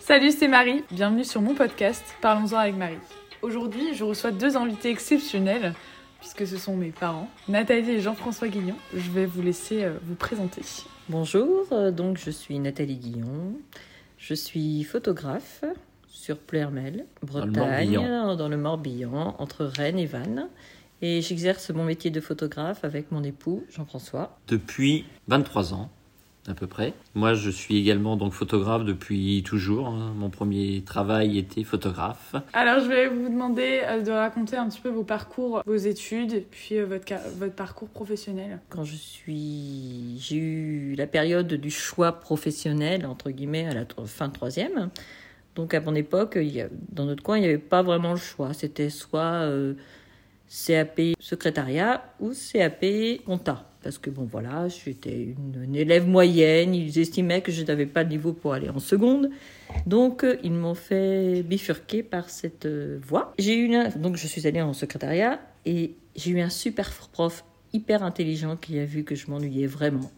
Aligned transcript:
Salut, 0.00 0.32
c'est 0.32 0.48
Marie. 0.48 0.82
Bienvenue 0.90 1.24
sur 1.24 1.40
mon 1.42 1.54
podcast 1.54 2.02
Parlons-en 2.20 2.56
avec 2.56 2.74
Marie. 2.74 2.96
Aujourd'hui, 3.42 3.94
je 3.94 4.02
reçois 4.02 4.30
deux 4.32 4.56
invités 4.56 4.90
exceptionnels 4.90 5.74
puisque 6.20 6.46
ce 6.46 6.58
sont 6.58 6.76
mes 6.76 6.90
parents, 6.90 7.28
Nathalie 7.48 7.92
et 7.92 8.00
Jean-François 8.00 8.48
Guillon. 8.48 8.74
Je 8.94 9.10
vais 9.10 9.24
vous 9.26 9.40
laisser 9.42 9.84
euh, 9.84 9.92
vous 10.02 10.14
présenter. 10.14 10.62
Bonjour, 11.08 11.66
euh, 11.72 11.90
donc 11.90 12.18
je 12.18 12.30
suis 12.30 12.58
Nathalie 12.58 12.96
Guillon. 12.96 13.54
Je 14.18 14.34
suis 14.34 14.84
photographe 14.84 15.64
sur 16.08 16.38
Pleurmel, 16.38 17.06
Bretagne, 17.22 17.94
Morbihan. 17.96 18.36
dans 18.36 18.48
le 18.48 18.56
Morbihan, 18.56 19.34
entre 19.38 19.64
Rennes 19.64 19.98
et 19.98 20.06
Vannes. 20.06 20.48
Et 21.02 21.22
j'exerce 21.22 21.70
mon 21.70 21.84
métier 21.84 22.10
de 22.10 22.20
photographe 22.20 22.84
avec 22.84 23.10
mon 23.12 23.22
époux 23.22 23.64
Jean-François. 23.70 24.38
depuis 24.48 25.06
23 25.28 25.72
ans 25.72 25.90
à 26.48 26.54
peu 26.54 26.66
près. 26.66 26.94
Moi, 27.14 27.34
je 27.34 27.50
suis 27.50 27.76
également 27.78 28.16
donc 28.16 28.32
photographe 28.32 28.84
depuis 28.84 29.42
toujours. 29.44 29.88
hein. 29.88 30.12
Mon 30.16 30.30
premier 30.30 30.82
travail 30.82 31.38
était 31.38 31.64
photographe. 31.64 32.34
Alors, 32.54 32.80
je 32.82 32.88
vais 32.88 33.08
vous 33.08 33.28
demander 33.28 33.80
euh, 33.84 34.02
de 34.02 34.10
raconter 34.10 34.56
un 34.56 34.68
petit 34.68 34.80
peu 34.80 34.88
vos 34.88 35.04
parcours, 35.04 35.62
vos 35.66 35.76
études, 35.76 36.44
puis 36.50 36.78
euh, 36.78 36.86
votre, 36.86 37.12
votre 37.38 37.54
parcours 37.54 37.88
professionnel. 37.90 38.58
Quand 38.70 38.84
je 38.84 38.96
suis, 38.96 40.16
j'ai 40.18 40.36
eu 40.36 40.94
la 40.96 41.06
période 41.06 41.52
du 41.52 41.70
choix 41.70 42.12
professionnel 42.20 43.04
entre 43.06 43.30
guillemets 43.30 43.66
à 43.66 43.74
la 43.74 43.84
fin 44.06 44.28
de 44.28 44.32
troisième. 44.32 44.88
Donc 45.56 45.74
à 45.74 45.80
mon 45.80 45.94
époque, 45.94 46.34
il 46.36 46.48
y 46.54 46.60
a- 46.62 46.68
dans 46.92 47.04
notre 47.04 47.22
coin, 47.22 47.36
il 47.36 47.40
n'y 47.42 47.48
avait 47.48 47.58
pas 47.58 47.82
vraiment 47.82 48.12
le 48.12 48.18
choix. 48.18 48.54
C'était 48.54 48.88
soit 48.88 49.42
euh, 49.44 49.74
CAP 50.48 51.00
secrétariat 51.20 52.02
ou 52.18 52.30
CAP 52.52 52.84
compta. 53.24 53.69
Parce 53.82 53.98
que 53.98 54.10
bon 54.10 54.24
voilà, 54.24 54.68
j'étais 54.68 55.34
une, 55.54 55.74
élève 55.74 56.06
moyenne. 56.06 56.74
Ils 56.74 56.98
estimaient 56.98 57.40
que 57.40 57.50
je 57.50 57.62
n'avais 57.64 57.86
pas 57.86 58.02
le 58.02 58.10
niveau 58.10 58.32
pour 58.32 58.52
aller 58.52 58.68
en 58.68 58.78
seconde. 58.78 59.30
Donc 59.86 60.24
euh, 60.24 60.36
ils 60.42 60.52
m'ont 60.52 60.74
fait 60.74 61.42
bifurquer 61.42 62.02
par 62.02 62.28
cette 62.28 62.66
euh, 62.66 62.98
voie. 63.02 63.32
J'ai 63.38 63.58
eu 63.58 63.70
donc 63.96 64.16
je 64.16 64.26
suis 64.26 64.46
allée 64.46 64.60
en 64.60 64.72
secrétariat 64.72 65.40
et 65.64 65.94
j'ai 66.16 66.32
eu 66.32 66.40
un 66.40 66.50
super 66.50 66.90
prof 67.12 67.44
hyper 67.72 68.02
intelligent 68.02 68.56
qui 68.56 68.78
a 68.78 68.84
vu 68.84 69.04
que 69.04 69.14
je 69.14 69.30
m'ennuyais 69.30 69.66
vraiment 69.66 70.10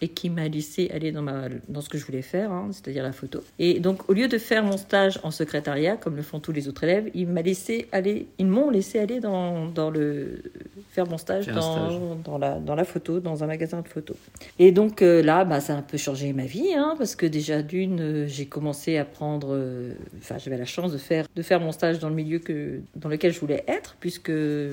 et 0.00 0.08
qui 0.08 0.30
m'a 0.30 0.48
laissé 0.48 0.90
aller 0.92 1.12
dans, 1.12 1.22
ma, 1.22 1.48
dans 1.68 1.80
ce 1.80 1.88
que 1.88 1.98
je 1.98 2.06
voulais 2.06 2.22
faire, 2.22 2.50
hein, 2.50 2.68
c'est-à-dire 2.72 3.02
la 3.02 3.12
photo. 3.12 3.40
Et 3.58 3.80
donc, 3.80 4.08
au 4.08 4.12
lieu 4.12 4.28
de 4.28 4.38
faire 4.38 4.62
mon 4.62 4.76
stage 4.76 5.18
en 5.22 5.30
secrétariat, 5.30 5.96
comme 5.96 6.16
le 6.16 6.22
font 6.22 6.40
tous 6.40 6.52
les 6.52 6.68
autres 6.68 6.84
élèves, 6.84 7.10
il 7.14 7.28
m'a 7.28 7.42
laissé 7.42 7.88
aller, 7.92 8.26
ils 8.38 8.46
m'ont 8.46 8.70
laissé 8.70 8.98
aller 8.98 9.20
dans, 9.20 9.66
dans 9.66 9.90
le, 9.90 10.42
faire 10.90 11.06
mon 11.06 11.18
stage, 11.18 11.44
Faire 11.44 11.54
dans, 11.54 11.88
stage. 11.88 12.00
Dans, 12.24 12.38
la, 12.38 12.58
dans 12.58 12.74
la 12.74 12.84
photo, 12.84 13.20
dans 13.20 13.44
un 13.44 13.46
magasin 13.46 13.80
de 13.80 13.88
photos. 13.88 14.16
Et 14.58 14.72
donc 14.72 15.02
euh, 15.02 15.22
là, 15.22 15.44
bah, 15.44 15.60
ça 15.60 15.74
a 15.74 15.76
un 15.76 15.82
peu 15.82 15.96
changé 15.96 16.32
ma 16.32 16.44
vie, 16.44 16.74
hein, 16.74 16.94
parce 16.98 17.16
que 17.16 17.26
déjà 17.26 17.62
d'une, 17.62 18.00
euh, 18.00 18.26
j'ai 18.26 18.46
commencé 18.46 18.96
à 18.96 19.04
prendre, 19.04 19.48
euh, 19.52 19.92
enfin, 20.18 20.38
j'avais 20.38 20.58
la 20.58 20.64
chance 20.64 20.92
de 20.92 20.98
faire, 20.98 21.26
de 21.34 21.42
faire 21.42 21.60
mon 21.60 21.72
stage 21.72 21.98
dans 21.98 22.08
le 22.08 22.14
milieu 22.14 22.38
que, 22.38 22.80
dans 22.96 23.08
lequel 23.08 23.32
je 23.32 23.40
voulais 23.40 23.64
être, 23.66 23.96
puisque 24.00 24.32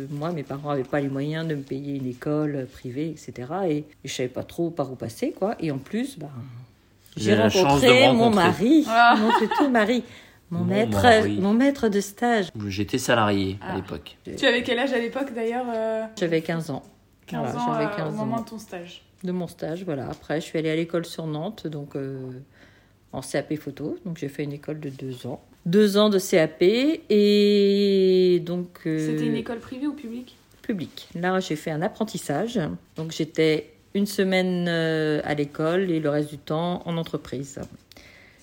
moi, 0.09 0.31
mes 0.31 0.43
parents 0.43 0.71
n'avaient 0.71 0.83
pas 0.83 0.99
les 0.99 1.09
moyens 1.09 1.47
de 1.47 1.55
me 1.55 1.63
payer 1.63 1.95
une 1.95 2.07
école 2.07 2.67
privée, 2.71 3.09
etc. 3.09 3.33
Et, 3.69 3.83
je 4.03 4.13
savais 4.13 4.29
pas 4.29 4.43
trop 4.43 4.69
par 4.69 4.91
où 4.91 4.95
passer, 4.95 5.14
quoi. 5.37 5.55
Et 5.59 5.71
en 5.71 5.77
plus, 5.77 6.17
bah, 6.17 6.29
j'ai 7.17 7.31
J'ai 7.31 7.35
la 7.35 7.49
chance 7.49 7.81
de 7.81 7.87
rencontré 7.87 8.13
mon 8.13 8.29
mari, 8.29 8.85
Ah. 8.87 9.15
mon 9.19 9.31
futur 9.33 9.69
mari, 9.69 10.03
mon, 10.51 10.59
Mon 10.59 10.65
maître, 10.65 11.01
mari. 11.01 11.39
mon 11.39 11.53
maître 11.53 11.87
de 11.89 11.99
stage. 12.01 12.49
J'étais 12.67 12.97
salarié 12.97 13.57
Ah. 13.61 13.73
à 13.73 13.75
l'époque. 13.77 14.17
Tu 14.37 14.45
avais 14.45 14.63
quel 14.63 14.79
âge 14.79 14.93
à 14.93 14.99
l'époque 14.99 15.33
d'ailleurs 15.33 15.65
euh, 15.73 16.05
J'avais 16.19 16.41
15 16.41 16.69
ans. 16.69 16.83
15 17.27 17.53
Voilà, 17.53 17.59
ans 17.59 17.73
j'avais 17.73 17.85
euh, 17.93 17.97
15 17.97 18.13
au 18.13 18.17
moment 18.17 18.35
ans. 18.37 18.41
de 18.41 18.49
ton 18.49 18.59
stage. 18.59 19.01
de 19.23 19.31
mon 19.31 19.47
stage. 19.47 19.83
Voilà. 19.85 20.07
Après, 20.09 20.39
je 20.39 20.45
suis 20.45 20.59
allée 20.59 20.69
à 20.69 20.75
l'école 20.75 21.05
sur 21.05 21.25
Nantes, 21.25 21.65
donc 21.67 21.95
euh, 21.95 22.31
en 23.13 23.21
CAP 23.21 23.55
photo. 23.55 23.97
Donc 24.05 24.17
j'ai 24.17 24.27
fait 24.29 24.43
une 24.43 24.53
école 24.53 24.79
de 24.79 24.89
deux 24.89 25.25
ans. 25.25 25.41
Deux 25.65 25.97
ans 25.97 26.09
de 26.09 26.19
CAP 26.19 26.61
et 27.25 28.39
donc. 28.45 28.81
euh, 28.85 28.99
C'était 29.13 29.25
une 29.27 29.35
école 29.35 29.59
privée 29.59 29.87
ou 29.87 29.93
publique? 29.93 30.35
public. 30.61 31.07
Là, 31.15 31.39
j'ai 31.39 31.55
fait 31.55 31.69
un 31.71 31.81
apprentissage. 31.83 32.59
Donc 32.97 33.11
j'étais 33.11 33.71
une 33.95 34.05
semaine 34.05 34.67
euh, 34.69 35.21
à 35.23 35.33
l'école 35.33 35.89
et 35.89 35.99
le 35.99 36.09
reste 36.09 36.29
du 36.29 36.37
temps 36.37 36.83
en 36.85 36.97
entreprise. 36.97 37.59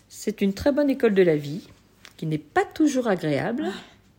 C'est 0.09 0.41
une 0.41 0.53
très 0.55 0.73
bonne 0.73 0.91
école 0.91 1.15
de 1.15 1.23
la 1.23 1.37
vie 1.37 1.69
qui 2.17 2.27
n'est 2.27 2.39
pas 2.39 2.65
toujours 2.65 3.07
agréable, 3.09 3.65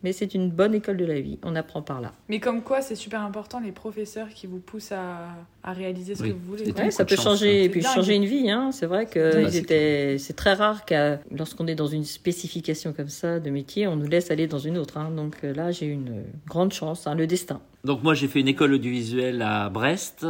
mais 0.04 0.12
c'est 0.12 0.34
une 0.36 0.50
bonne 0.50 0.74
école 0.76 0.98
de 0.98 1.06
la 1.06 1.20
vie. 1.22 1.40
On 1.44 1.56
apprend 1.56 1.82
par 1.82 2.02
là. 2.02 2.12
Mais 2.30 2.40
comme 2.40 2.62
quoi, 2.62 2.82
c'est 2.82 2.96
super 2.96 3.22
important 3.22 3.60
les 3.62 3.72
professeurs 3.72 4.28
qui 4.30 4.46
vous 4.48 4.60
poussent 4.60 4.92
à, 4.92 5.30
à 5.64 5.72
réaliser 5.74 6.14
ce 6.16 6.24
Oui, 6.24 6.30
que 6.30 6.34
vous 6.36 6.46
voulez. 6.58 6.72
Ouais, 6.74 6.92
ça 6.92 7.06
peut 7.06 7.16
chance, 7.16 7.24
changer 7.24 7.62
hein. 7.62 7.64
et 7.64 7.70
puis 7.70 7.82
dingue. 7.82 7.94
changer 7.94 8.16
une 8.16 8.26
vie. 8.26 8.50
Hein. 8.52 8.72
C'est 8.74 8.86
vrai 8.86 9.06
que 9.06 9.50
c'est 9.50 10.18
c'est 10.18 10.34
très 10.36 10.54
rare 10.54 10.84
qu'à 10.86 11.20
lorsqu'on 11.32 11.68
est 11.68 11.76
dans 11.76 11.88
une 11.88 12.04
spécification 12.04 12.92
comme 12.92 13.10
ça 13.10 13.40
de 13.40 13.50
métier, 13.50 13.88
on 13.88 13.96
nous 13.96 14.08
laisse 14.08 14.30
aller 14.30 14.48
dans 14.48 14.60
une 14.60 14.78
autre. 14.78 14.98
hein. 14.98 15.10
Donc 15.16 15.38
euh, 15.44 15.54
là, 15.54 15.72
j'ai 15.72 15.86
eu 15.86 15.94
une 15.94 16.24
grande 16.48 16.74
chance, 16.74 17.08
hein, 17.08 17.16
le 17.16 17.26
destin. 17.28 17.62
Donc 17.86 18.04
moi, 18.04 18.14
j'ai 18.14 18.28
fait 18.28 18.42
une 18.42 18.48
école 18.50 18.74
audiovisuelle 18.74 19.42
à 19.42 19.70
Brest. 19.70 20.26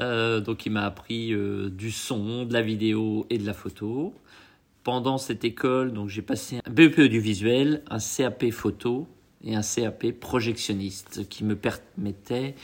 Euh, 0.00 0.40
donc 0.40 0.66
il 0.66 0.72
m'a 0.72 0.84
appris 0.84 1.32
euh, 1.32 1.70
du 1.70 1.90
son, 1.90 2.44
de 2.44 2.52
la 2.52 2.62
vidéo 2.62 3.26
et 3.30 3.38
de 3.38 3.46
la 3.46 3.54
photo. 3.54 4.14
Pendant 4.84 5.18
cette 5.18 5.44
école, 5.44 5.92
donc 5.92 6.08
j'ai 6.08 6.22
passé 6.22 6.60
un 6.64 6.70
BEP 6.70 6.98
audiovisuel, 6.98 7.82
un 7.90 7.98
CAP 7.98 8.50
photo 8.50 9.08
et 9.44 9.56
un 9.56 9.62
CAP 9.62 10.12
projectionniste 10.12 11.28
qui 11.28 11.44
me 11.44 11.56
permettait 11.56 12.54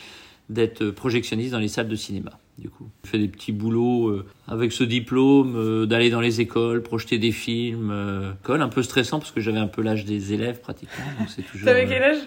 d'être 0.48 0.90
projectionniste 0.90 1.52
dans 1.52 1.58
les 1.58 1.68
salles 1.68 1.88
de 1.88 1.96
cinéma. 1.96 2.38
Du 2.58 2.68
coup, 2.68 2.88
j'ai 3.02 3.10
fait 3.10 3.18
des 3.18 3.28
petits 3.28 3.50
boulots 3.50 4.08
euh, 4.08 4.26
avec 4.46 4.72
ce 4.72 4.84
diplôme, 4.84 5.86
d'aller 5.86 6.10
dans 6.10 6.20
les 6.20 6.40
écoles, 6.40 6.82
projeter 6.82 7.18
des 7.18 7.32
films. 7.32 8.34
École 8.40 8.62
un 8.62 8.68
peu 8.68 8.82
stressant 8.82 9.18
parce 9.18 9.32
que 9.32 9.40
j'avais 9.40 9.58
un 9.58 9.66
peu 9.66 9.82
l'âge 9.82 10.04
des 10.04 10.32
élèves 10.32 10.60
pratiquement. 10.60 11.04
Donc 11.18 11.28
c'est 11.28 11.42
toujours. 11.42 11.64
T'avais 11.64 11.86
quel 11.86 12.02
âge? 12.02 12.18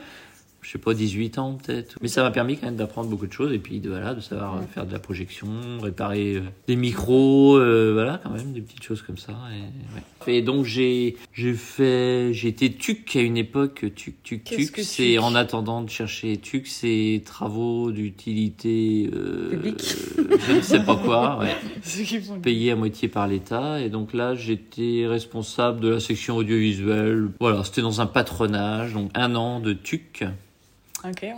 Je 0.66 0.72
sais 0.72 0.78
pas, 0.80 0.96
18 0.96 1.38
ans 1.38 1.54
peut-être. 1.64 1.98
Mais 2.02 2.08
ça 2.08 2.24
m'a 2.24 2.32
permis 2.32 2.58
quand 2.58 2.66
même 2.66 2.76
d'apprendre 2.76 3.08
beaucoup 3.08 3.28
de 3.28 3.34
choses 3.34 3.54
et 3.54 3.60
puis 3.60 3.80
de, 3.80 3.90
voilà, 3.90 4.16
de 4.16 4.20
savoir 4.20 4.60
faire 4.74 4.88
de 4.88 4.92
la 4.92 5.00
projection, 5.00 5.48
réparer 5.80 6.38
euh, 6.38 6.42
des 6.68 6.76
micros, 6.76 7.56
euh, 7.58 7.92
voilà, 7.94 8.20
quand 8.24 8.32
même, 8.32 8.52
des 8.52 8.62
petites 8.62 8.84
choses 8.84 9.04
comme 9.04 9.18
ça. 9.18 9.34
Et, 9.54 9.60
ouais. 10.28 10.38
Et 10.38 10.42
donc 10.42 10.66
j'ai 10.66 11.16
fait, 11.54 12.34
j'ai 12.34 12.48
été 12.48 12.72
TUC 12.72 13.16
à 13.16 13.22
une 13.22 13.38
époque, 13.38 13.86
TUC, 13.96 14.24
TUC, 14.24 14.44
TUC. 14.44 14.80
C'est 14.80 15.20
en 15.20 15.36
attendant 15.36 15.84
de 15.84 15.90
chercher 15.90 16.38
TUC, 16.38 16.66
c'est 16.66 17.22
travaux 17.24 17.92
d'utilité 17.92 19.10
euh, 19.14 19.52
Publique. 19.52 19.84
je 20.48 20.52
ne 20.54 20.62
sais 20.62 20.84
pas 20.84 20.96
quoi, 20.96 21.40
ouais 21.40 21.56
payé 22.42 22.72
à 22.72 22.76
moitié 22.76 23.08
par 23.08 23.28
l'État. 23.28 23.80
Et 23.82 23.90
donc 23.90 24.14
là, 24.14 24.34
j'étais 24.34 25.06
responsable 25.08 25.80
de 25.80 25.90
la 25.90 26.00
section 26.00 26.38
audiovisuelle. 26.38 27.30
Voilà, 27.40 27.64
c'était 27.64 27.82
dans 27.82 28.02
un 28.02 28.08
patronage, 28.08 28.94
donc 28.94 29.12
un 29.14 29.36
an 29.36 29.60
de 29.60 29.74
TUC. 29.74 30.24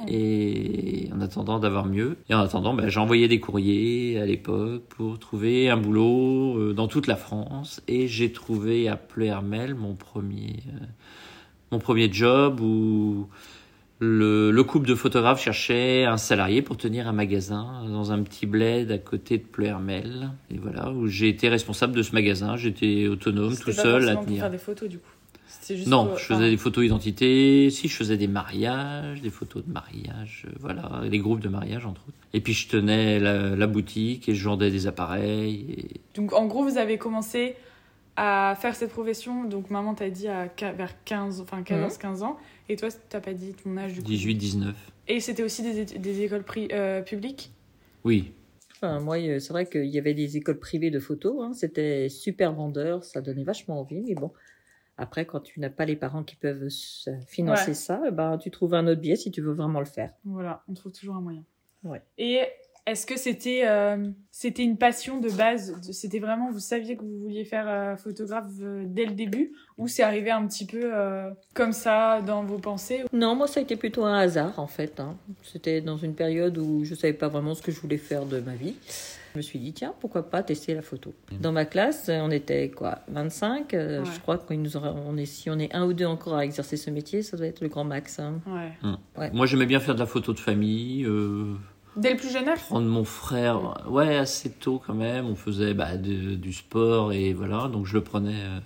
On- 0.01 0.05
Et 0.07 1.09
en 1.15 1.21
attendant 1.21 1.59
d'avoir 1.59 1.85
mieux. 1.85 2.17
Et 2.29 2.33
en 2.33 2.39
attendant, 2.41 2.73
ben, 2.73 2.89
j'ai 2.89 2.99
envoyé 2.99 3.27
des 3.27 3.39
courriers 3.39 4.19
à 4.19 4.25
l'époque 4.25 4.83
pour 4.89 5.19
trouver 5.19 5.69
un 5.69 5.77
boulot 5.77 6.57
euh, 6.57 6.73
dans 6.73 6.87
toute 6.87 7.07
la 7.07 7.15
France. 7.15 7.81
Et 7.87 8.07
j'ai 8.07 8.31
trouvé 8.31 8.87
à 8.87 8.95
Pleuhermel 8.95 9.75
mon 9.75 9.95
premier, 9.95 10.57
euh, 10.73 10.85
mon 11.71 11.79
premier 11.79 12.11
job 12.11 12.59
où 12.61 13.27
le, 13.99 14.51
le 14.51 14.63
couple 14.63 14.87
de 14.87 14.93
photographes 14.93 15.41
cherchait 15.41 16.05
un 16.05 16.17
salarié 16.17 16.61
pour 16.61 16.77
tenir 16.77 17.07
un 17.07 17.13
magasin 17.13 17.83
dans 17.89 18.11
un 18.11 18.21
petit 18.21 18.45
bled 18.45 18.91
à 18.91 18.99
côté 18.99 19.39
de 19.39 19.43
Pleuhermel. 19.43 20.29
Et 20.51 20.57
voilà, 20.59 20.91
où 20.91 21.07
j'ai 21.07 21.29
été 21.29 21.49
responsable 21.49 21.93
de 21.95 22.03
ce 22.03 22.11
magasin. 22.13 22.57
J'étais 22.57 23.07
autonome, 23.07 23.55
tout 23.57 23.65
pas 23.65 23.71
seul 23.71 23.87
à 23.87 23.91
forcément 23.99 24.15
pour 24.17 24.25
tenir. 24.27 24.41
faire 24.41 24.51
des 24.51 24.57
photos 24.59 24.87
du 24.87 24.99
coup. 24.99 25.09
Juste 25.75 25.87
Non, 25.89 26.07
pour- 26.07 26.17
je 26.17 26.23
faisais 26.25 26.49
des 26.49 26.57
photos 26.57 26.83
d'identité. 26.83 27.69
Si, 27.69 27.87
je 27.87 27.95
faisais 27.95 28.17
des 28.17 28.27
mariages, 28.27 29.21
des 29.21 29.29
photos 29.29 29.65
de 29.65 29.71
mariage, 29.71 30.45
euh, 30.47 30.51
voilà, 30.59 31.01
des 31.09 31.19
groupes 31.19 31.39
de 31.41 31.49
mariage 31.49 31.85
entre 31.85 32.01
autres. 32.07 32.17
Et 32.33 32.41
puis 32.41 32.53
je 32.53 32.67
tenais 32.67 33.19
la, 33.19 33.55
la 33.55 33.67
boutique 33.67 34.29
et 34.29 34.35
je 34.35 34.43
vendais 34.43 34.71
des 34.71 34.87
appareils. 34.87 35.75
Et... 35.77 36.01
Donc 36.15 36.33
en 36.33 36.45
gros, 36.45 36.63
vous 36.63 36.77
avez 36.77 36.97
commencé 36.97 37.55
à 38.15 38.55
faire 38.59 38.75
cette 38.75 38.91
profession. 38.91 39.43
Donc 39.45 39.69
maman 39.69 39.93
t'a 39.93 40.09
dit 40.09 40.27
à 40.27 40.49
vers 40.59 41.03
15, 41.03 41.41
enfin 41.41 41.61
14-15 41.61 42.23
ans. 42.23 42.37
Et 42.69 42.75
toi, 42.75 42.89
t'as 43.09 43.21
pas 43.21 43.33
dit 43.33 43.53
ton 43.53 43.77
âge 43.77 43.93
du 43.93 44.01
coup 44.01 44.07
18, 44.07 44.35
19. 44.35 44.75
Et 45.07 45.19
c'était 45.21 45.43
aussi 45.43 45.61
des, 45.63 46.21
écoles 46.21 46.41
pri- 46.41 46.69
euh, 46.73 47.01
publiques? 47.01 47.51
Oui, 48.03 48.31
Enfin, 48.79 48.99
moi, 48.99 49.17
euh, 49.17 49.39
c'est 49.39 49.53
vrai 49.53 49.65
qu'il 49.65 49.85
y 49.87 49.97
avait 49.97 50.13
des 50.13 50.37
écoles 50.37 50.59
privées 50.59 50.91
de 50.91 50.99
photos. 50.99 51.41
hein. 51.41 51.51
C'était 51.53 52.09
super 52.09 52.53
vendeur, 52.53 53.03
ça 53.03 53.21
donnait 53.21 53.43
vachement 53.43 53.79
envie. 53.79 54.01
Mais 54.07 54.13
bon, 54.13 54.31
après, 54.97 55.25
quand 55.25 55.39
tu 55.41 55.59
n'as 55.59 55.69
pas 55.69 55.85
les 55.85 55.95
parents 55.95 56.23
qui 56.23 56.35
peuvent 56.35 56.67
financer 57.27 57.67
Ouais. 57.69 57.73
ça, 57.73 58.01
eh 58.07 58.11
ben, 58.11 58.37
tu 58.37 58.51
trouves 58.51 58.73
un 58.73 58.87
autre 58.87 59.01
biais 59.01 59.15
si 59.15 59.31
tu 59.31 59.41
veux 59.41 59.53
vraiment 59.53 59.79
le 59.79 59.85
faire. 59.85 60.11
Voilà, 60.25 60.63
on 60.67 60.73
trouve 60.73 60.91
toujours 60.91 61.15
un 61.15 61.21
moyen. 61.21 61.43
Ouais. 61.83 62.01
Et 62.17 62.41
Est-ce 62.87 63.05
que 63.05 63.17
c'était 63.17 63.63
euh, 63.67 64.09
c'était 64.31 64.63
une 64.63 64.77
passion 64.77 65.19
de 65.19 65.29
base 65.29 65.75
C'était 65.91 66.19
vraiment, 66.19 66.49
vous 66.51 66.59
saviez 66.59 66.95
que 66.95 67.03
vous 67.03 67.19
vouliez 67.19 67.43
faire 67.43 67.67
euh, 67.67 67.97
photographe 67.97 68.45
euh, 68.61 68.85
dès 68.87 69.05
le 69.05 69.11
début 69.13 69.51
Ou 69.77 69.89
c'est 69.89 70.03
arrivé 70.03 70.31
un 70.31 70.47
petit 70.47 70.65
peu 70.65 70.93
comme 71.53 71.73
ça 71.73 72.21
dans 72.21 72.43
vos 72.45 72.57
pensées 72.59 73.03
Non, 73.11 73.35
moi 73.35 73.47
ça 73.47 73.59
a 73.59 73.63
été 73.63 73.75
plutôt 73.75 74.05
un 74.05 74.17
hasard 74.17 74.57
en 74.57 74.67
fait. 74.67 75.01
hein. 75.01 75.17
C'était 75.43 75.81
dans 75.81 75.97
une 75.97 76.15
période 76.15 76.57
où 76.57 76.85
je 76.85 76.95
savais 76.95 77.11
pas 77.13 77.27
vraiment 77.27 77.55
ce 77.55 77.61
que 77.61 77.73
je 77.73 77.79
voulais 77.81 77.97
faire 77.97 78.25
de 78.25 78.39
ma 78.39 78.55
vie. 78.55 78.75
Je 79.33 79.37
me 79.37 79.41
suis 79.41 79.59
dit, 79.59 79.73
tiens, 79.73 79.93
pourquoi 79.99 80.29
pas 80.29 80.41
tester 80.43 80.73
la 80.73 80.81
photo. 80.81 81.13
Dans 81.39 81.51
ma 81.51 81.65
classe, 81.65 82.09
on 82.13 82.31
était 82.31 82.69
quoi 82.69 82.99
25 83.09 83.73
euh, 83.73 83.99
Ouais. 84.03 84.05
Je 84.13 84.19
crois 84.19 84.37
qu'on 84.37 84.55
nous 84.57 84.77
aura- 84.77 84.93
on 84.93 85.15
est, 85.17 85.25
si 85.25 85.49
on 85.49 85.59
est 85.59 85.73
un 85.75 85.85
ou 85.85 85.93
deux 85.93 86.05
encore 86.05 86.35
à 86.35 86.43
exercer 86.45 86.77
ce 86.77 86.89
métier, 86.89 87.21
ça 87.21 87.37
doit 87.37 87.45
être 87.47 87.61
le 87.61 87.67
grand 87.67 87.83
max. 87.83 88.19
hein. 88.19 88.39
Ouais. 89.17 89.31
Moi, 89.33 89.45
j'aimais 89.45 89.65
bien 89.65 89.79
faire 89.79 89.95
de 89.95 89.99
la 89.99 90.05
photo 90.05 90.33
de 90.33 90.39
famille. 90.39 91.03
euh, 91.05 91.53
Dès 91.95 92.11
le 92.11 92.17
plus 92.17 92.31
jeune 92.31 92.47
âge? 92.47 92.59
prendre 92.59 92.87
mon 92.87 93.03
frère, 93.03 93.83
ouais, 93.89 94.17
assez 94.17 94.51
tôt 94.51 94.79
quand 94.85 94.93
même. 94.93 95.25
On 95.25 95.35
faisait 95.35 95.73
bah, 95.73 95.97
de- 95.97 96.35
du 96.35 96.53
sport 96.53 97.11
et 97.11 97.33
voilà, 97.33 97.67
donc 97.67 97.85
je 97.87 97.93
le 97.95 98.01
prenais 98.03 98.35
euh, 98.35 98.59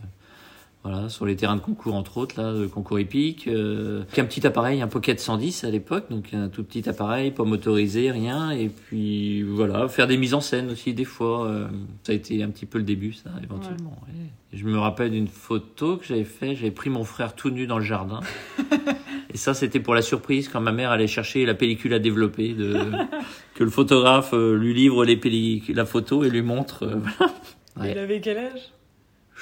voilà, 0.84 1.10
sur 1.10 1.26
les 1.26 1.36
terrains 1.36 1.56
de 1.56 1.62
concours, 1.62 1.94
entre 1.94 2.18
autres, 2.18 2.42
là, 2.42 2.54
de 2.54 2.66
concours 2.66 3.00
hippiques. 3.00 3.48
Euh, 3.48 4.04
un 4.18 4.26
petit 4.26 4.46
appareil, 4.48 4.82
un 4.82 4.88
Pocket 4.88 5.20
110 5.20 5.64
à 5.64 5.70
l'époque, 5.70 6.06
donc 6.10 6.34
un 6.34 6.50
tout 6.50 6.64
petit 6.64 6.90
appareil, 6.90 7.32
pas 7.32 7.44
motorisé, 7.44 8.10
rien. 8.10 8.50
Et 8.52 8.70
puis 8.70 9.44
voilà, 9.44 9.88
faire 9.88 10.08
des 10.08 10.18
mises 10.18 10.34
en 10.34 10.42
scène 10.42 10.72
aussi, 10.72 10.94
des 10.94 11.06
fois. 11.06 11.46
euh, 11.46 11.68
ça 12.04 12.14
a 12.14 12.16
été 12.16 12.42
un 12.42 12.50
petit 12.50 12.66
peu 12.66 12.80
le 12.80 12.84
début, 12.84 13.14
ça, 13.14 13.30
éventuellement. 13.44 13.96
ouais. 14.08 14.26
Et 14.54 14.58
je 14.58 14.66
me 14.66 14.78
rappelle 14.78 15.12
d'une 15.12 15.28
photo 15.28 15.98
que 15.98 16.06
j'avais 16.06 16.26
fait, 16.26 16.56
j'avais 16.56 16.72
pris 16.72 16.90
mon 16.90 17.06
frère 17.06 17.36
tout 17.36 17.52
nu 17.52 17.68
dans 17.68 17.78
le 17.78 17.86
jardin. 17.86 18.20
Et 19.34 19.38
ça, 19.38 19.54
c'était 19.54 19.80
pour 19.80 19.96
la 19.96 20.02
surprise 20.02 20.50
quand 20.50 20.60
ma 20.60 20.74
mère 20.74 20.92
allait 20.92 21.08
chercher 21.08 21.46
la 21.46 21.54
pellicule 21.54 21.94
à 21.94 22.00
développer, 22.00 22.54
de... 22.54 22.76
que 23.56 23.64
le 23.64 23.70
photographe 23.70 24.34
euh, 24.34 24.58
lui 24.58 24.74
livre 24.74 25.06
les 25.06 25.64
la 25.70 25.86
photo 25.86 26.26
et 26.26 26.30
lui 26.30 26.42
montre, 26.42 26.84
euh, 26.84 26.96
voilà. 26.96 27.34
Ouais. 27.80 27.92
Il 27.94 27.98
avait 27.98 28.20
quel 28.20 28.38
âge? 28.38 28.74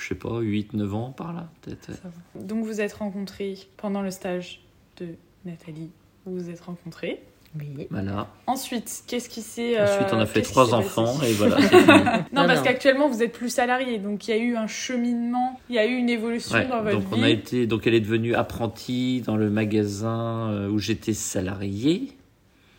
Je 0.02 0.08
sais 0.10 0.16
pas, 0.16 0.40
8-9 0.42 0.92
ans 0.94 1.12
par 1.12 1.34
là, 1.34 1.50
peut-être. 1.62 1.92
Donc 2.36 2.66
vous 2.66 2.82
êtes 2.82 2.94
rencontrés 2.94 3.58
pendant 3.78 4.02
le 4.02 4.12
stage 4.12 4.62
de 5.00 5.08
Nathalie. 5.46 5.90
Vous 6.26 6.36
vous 6.38 6.50
êtes 6.50 6.62
rencontrés. 6.62 7.22
Oui. 7.58 7.88
Voilà. 7.90 8.28
Ensuite, 8.46 9.04
qu'est-ce 9.08 9.28
qui 9.28 9.42
s'est. 9.42 9.80
euh, 9.80 9.86
Ensuite, 9.86 10.14
on 10.14 10.20
a 10.20 10.28
fait 10.28 10.44
trois 10.44 10.76
enfants 10.76 11.20
et 11.24 11.34
voilà. 11.34 11.58
Non, 12.32 12.42
Non, 12.44 12.48
parce 12.48 12.62
qu'actuellement, 12.62 13.10
vous 13.10 13.24
êtes 13.24 13.32
plus 13.32 13.50
salarié. 13.50 13.98
Donc, 13.98 14.28
il 14.28 14.32
y 14.32 14.34
a 14.36 14.38
eu 14.38 14.56
un 14.56 14.68
cheminement, 14.68 15.60
il 15.68 15.76
y 15.76 15.80
a 15.80 15.86
eu 15.88 15.96
une 15.96 16.10
évolution 16.10 16.56
Ouais, 16.60 16.68
dans 16.68 16.84
votre 16.84 17.00
donc 17.00 17.06
vie. 17.12 17.20
on 17.20 17.24
a 17.24 17.30
été, 17.30 17.66
donc 17.66 17.88
elle 17.88 17.96
est 17.96 18.02
devenue 18.02 18.36
apprentie 18.36 19.22
dans 19.26 19.36
le 19.36 19.50
magasin 19.50 20.52
euh, 20.52 20.70
où 20.70 20.78
j'étais 20.78 21.14
salarié. 21.14 22.12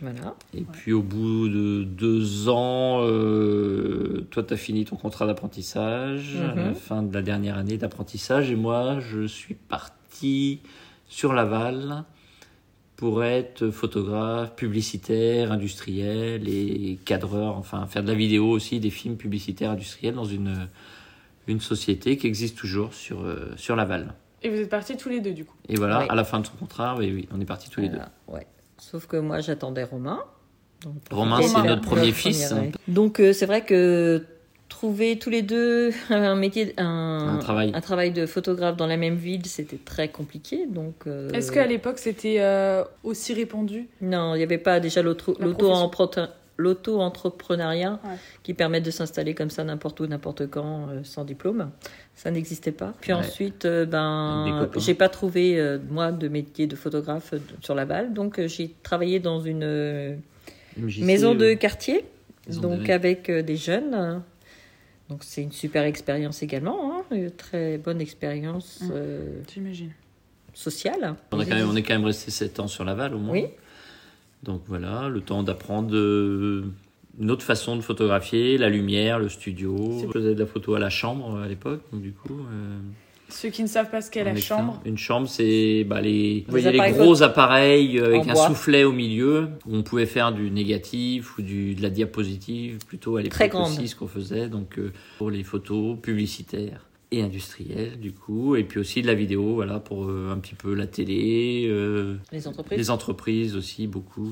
Voilà. 0.00 0.34
Et 0.54 0.62
puis 0.62 0.92
au 0.92 1.02
bout 1.02 1.48
de 1.48 1.84
deux 1.84 2.48
ans, 2.48 3.00
euh, 3.02 4.26
toi 4.30 4.42
tu 4.42 4.54
as 4.54 4.56
fini 4.56 4.84
ton 4.84 4.96
contrat 4.96 5.26
d'apprentissage, 5.26 6.36
à 6.36 6.54
la 6.54 6.68
Mhm. 6.70 6.74
fin 6.74 7.02
de 7.02 7.12
la 7.14 7.22
dernière 7.22 7.56
année 7.58 7.76
d'apprentissage, 7.76 8.50
et 8.50 8.56
moi 8.56 8.98
je 9.00 9.26
suis 9.26 9.54
parti 9.54 10.60
sur 11.08 11.32
Laval 11.32 12.04
pour 12.96 13.24
être 13.24 13.70
photographe, 13.70 14.54
publicitaire, 14.56 15.52
industriel 15.52 16.48
et 16.48 16.98
cadreur, 17.04 17.56
enfin 17.56 17.86
faire 17.86 18.02
de 18.02 18.08
la 18.08 18.14
vidéo 18.14 18.48
aussi, 18.50 18.78
des 18.80 18.90
films 18.90 19.16
publicitaires 19.16 19.70
industriels 19.70 20.14
dans 20.14 20.24
une, 20.26 20.68
une 21.46 21.60
société 21.60 22.16
qui 22.16 22.26
existe 22.26 22.58
toujours 22.58 22.92
sur, 22.94 23.22
euh, 23.22 23.52
sur 23.56 23.74
Laval. 23.76 24.14
Et 24.42 24.48
vous 24.50 24.56
êtes 24.56 24.70
partis 24.70 24.96
tous 24.96 25.08
les 25.10 25.20
deux, 25.20 25.32
du 25.32 25.44
coup. 25.44 25.54
Et 25.68 25.76
voilà, 25.76 25.98
à 26.08 26.14
la 26.14 26.24
fin 26.24 26.40
de 26.40 26.46
son 26.46 26.54
contrat, 26.54 26.96
oui, 26.98 27.10
oui, 27.14 27.28
on 27.32 27.40
est 27.40 27.44
partis 27.44 27.68
tous 27.70 27.80
les 27.82 27.88
deux. 27.90 27.98
Ouais. 28.28 28.46
Sauf 28.80 29.06
que 29.06 29.16
moi, 29.16 29.40
j'attendais 29.40 29.84
Romain. 29.84 30.20
Donc, 30.82 30.94
Romain, 31.10 31.40
c'est 31.42 31.62
notre 31.62 31.82
premier 31.82 32.12
fils. 32.12 32.48
premier, 32.48 32.60
ouais. 32.68 32.72
Donc, 32.88 33.20
euh, 33.20 33.32
c'est 33.32 33.46
vrai 33.46 33.64
que 33.64 34.24
trouver 34.70 35.18
tous 35.18 35.28
les 35.30 35.42
deux 35.42 35.90
un 36.10 36.34
métier, 36.36 36.72
un, 36.78 37.34
Un 37.36 37.38
travail. 37.38 37.72
un 37.74 37.80
travail 37.80 38.12
de 38.12 38.24
photographe 38.24 38.76
dans 38.76 38.86
la 38.86 38.96
même 38.96 39.16
ville, 39.16 39.44
c'était 39.46 39.76
très 39.84 40.08
compliqué. 40.08 40.66
Donc, 40.66 41.06
euh, 41.06 41.28
Est-ce 41.32 41.52
qu'à 41.52 41.66
l'époque, 41.66 41.98
c'était 41.98 42.36
euh, 42.40 42.82
aussi 43.04 43.34
répandu? 43.34 43.88
Non, 44.00 44.34
il 44.34 44.38
n'y 44.38 44.44
avait 44.44 44.58
pas 44.58 44.80
déjà 44.80 45.02
l'auto- 45.02 45.36
La 45.38 45.46
l'auto-empre- 45.46 46.28
l'auto-entrepreneuriat 46.60 47.98
Ouais. 48.04 48.16
qui 48.42 48.54
permet 48.54 48.80
de 48.80 48.90
s'installer 48.90 49.34
comme 49.34 49.50
ça 49.50 49.64
n'importe 49.64 50.00
où, 50.00 50.06
n'importe 50.06 50.48
quand, 50.48 50.88
euh, 50.88 51.00
sans 51.04 51.24
diplôme. 51.24 51.70
Ça 52.14 52.30
n'existait 52.30 52.72
pas. 52.72 52.94
Puis 53.00 53.12
Ouais. 53.12 53.18
ensuite, 53.18 53.64
euh, 53.64 53.86
ben, 53.86 54.58
copains. 54.60 54.80
j'ai 54.80 54.94
pas 54.94 55.08
trouvé 55.08 55.58
euh, 55.58 55.78
moi 55.90 56.12
de 56.12 56.28
métier 56.28 56.66
de 56.66 56.76
photographe 56.76 57.32
euh, 57.34 57.38
sur 57.62 57.74
Laval, 57.74 58.12
donc 58.12 58.38
euh, 58.38 58.46
j'ai 58.48 58.74
travaillé 58.82 59.20
dans 59.20 59.40
une 59.40 59.62
euh, 59.62 60.14
MJC, 60.76 61.02
maison 61.02 61.34
de 61.34 61.54
quartier, 61.54 62.04
Maison 62.46 62.60
donc 62.62 62.82
de- 62.84 62.92
avec 62.92 63.28
euh, 63.30 63.42
des 63.42 63.56
jeunes. 63.56 64.22
Donc 65.08 65.24
c'est 65.24 65.42
une 65.42 65.52
super 65.52 65.82
expérience 65.84 66.42
également, 66.42 66.92
hein, 66.98 67.02
une 67.10 67.30
très 67.32 67.78
bonne 67.78 68.00
expérience 68.00 68.80
Mm. 68.82 68.90
euh, 68.92 69.40
J'imagine. 69.52 69.90
sociale. 70.54 71.14
On, 71.32 71.40
a 71.40 71.44
quand 71.44 71.54
même, 71.54 71.68
on 71.68 71.74
est 71.76 71.82
quand 71.82 71.94
même 71.94 72.04
resté 72.04 72.30
7 72.30 72.60
ans 72.60 72.68
sur 72.68 72.84
Laval 72.84 73.14
au 73.14 73.18
moins. 73.18 73.32
Oui. 73.32 73.46
Donc 74.42 74.62
voilà, 74.66 75.08
le 75.08 75.20
temps 75.20 75.42
d'apprendre 75.42 75.94
une 77.18 77.30
autre 77.30 77.42
façon 77.44 77.76
de 77.76 77.82
photographier, 77.82 78.56
la 78.56 78.68
lumière, 78.68 79.18
le 79.18 79.28
studio. 79.28 79.98
Je 80.02 80.06
faisais 80.10 80.34
de 80.34 80.40
la 80.40 80.46
photo 80.46 80.74
à 80.74 80.78
la 80.78 80.90
chambre 80.90 81.36
euh, 81.36 81.44
à 81.44 81.48
l'époque, 81.48 81.82
donc 81.92 82.00
du 82.02 82.12
coup. 82.12 82.40
euh, 82.50 82.78
Ceux 83.28 83.50
qui 83.50 83.62
ne 83.62 83.68
savent 83.68 83.90
pas 83.90 84.00
ce 84.00 84.10
qu'est 84.10 84.24
la 84.24 84.34
chambre, 84.36 84.80
Une 84.86 84.96
chambre, 84.96 85.28
c'est 85.28 85.84
bah, 85.84 86.00
les, 86.00 86.44
vous 86.46 86.50
voyez, 86.58 86.72
les 86.72 86.92
gros 86.92 87.22
appareils 87.22 87.98
euh, 87.98 88.06
avec 88.06 88.28
un 88.28 88.32
bois. 88.32 88.46
soufflet 88.48 88.84
au 88.84 88.92
milieu, 88.92 89.48
où 89.66 89.76
on 89.76 89.82
pouvait 89.82 90.06
faire 90.06 90.32
du 90.32 90.50
négatif 90.50 91.36
ou 91.36 91.42
du, 91.42 91.74
de 91.74 91.82
la 91.82 91.90
diapositive, 91.90 92.78
plutôt 92.86 93.16
à 93.18 93.22
Très 93.24 93.44
l'époque 93.44 93.66
aussi, 93.66 93.88
ce 93.88 93.96
qu'on 93.96 94.08
faisait, 94.08 94.48
donc 94.48 94.78
euh, 94.78 94.92
pour 95.18 95.30
les 95.30 95.44
photos 95.44 95.98
publicitaires 96.00 96.86
et 97.12 97.22
industrielles, 97.22 97.98
du 97.98 98.12
coup, 98.12 98.54
et 98.56 98.62
puis 98.64 98.78
aussi 98.78 99.02
de 99.02 99.06
la 99.08 99.14
vidéo, 99.14 99.54
voilà, 99.54 99.80
pour 99.80 100.04
euh, 100.04 100.30
un 100.30 100.38
petit 100.38 100.54
peu 100.54 100.74
la 100.74 100.86
télé, 100.86 101.66
euh, 101.68 102.16
Les 102.32 102.46
entreprises. 102.46 102.78
les 102.78 102.90
entreprises 102.90 103.56
aussi, 103.56 103.86
beaucoup. 103.88 104.30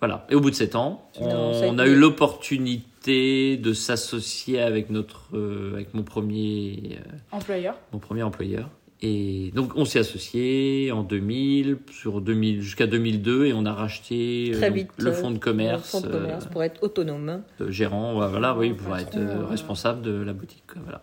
Voilà. 0.00 0.26
Et 0.30 0.34
au 0.34 0.40
bout 0.40 0.48
de 0.50 0.54
sept 0.54 0.76
ans, 0.76 1.08
on, 1.20 1.28
a 1.28 1.34
on 1.34 1.78
a 1.78 1.84
été- 1.84 1.92
eu 1.92 1.96
l'opportunité 1.96 3.56
de 3.56 3.72
s'associer 3.72 4.60
avec 4.60 4.90
notre, 4.90 5.28
euh, 5.34 5.74
avec 5.74 5.94
mon 5.94 6.02
premier, 6.02 6.98
employeur. 7.32 7.76
mon 7.92 7.98
premier 7.98 8.22
employeur. 8.22 8.68
Et 9.02 9.50
donc 9.54 9.72
on 9.76 9.86
s'est 9.86 9.98
associé 9.98 10.92
en 10.92 11.02
2000, 11.02 11.78
sur 11.90 12.20
2000 12.20 12.60
jusqu'à 12.60 12.86
2002, 12.86 13.46
et 13.46 13.52
on 13.54 13.64
a 13.64 13.72
racheté 13.72 14.50
Très 14.52 14.68
donc, 14.68 14.76
vite. 14.78 14.90
le 14.98 15.12
fonds 15.12 15.30
de 15.30 15.38
commerce, 15.38 15.90
fonds 15.90 16.02
de 16.02 16.08
commerce 16.08 16.46
pour 16.46 16.62
être 16.62 16.82
autonome. 16.82 17.42
gérant, 17.68 18.14
voilà, 18.28 18.54
oui, 18.56 18.74
pour 18.74 18.94
être 18.98 19.18
responsable 19.48 20.02
de 20.02 20.10
la 20.12 20.34
boutique. 20.34 20.64
Voilà. 20.82 21.02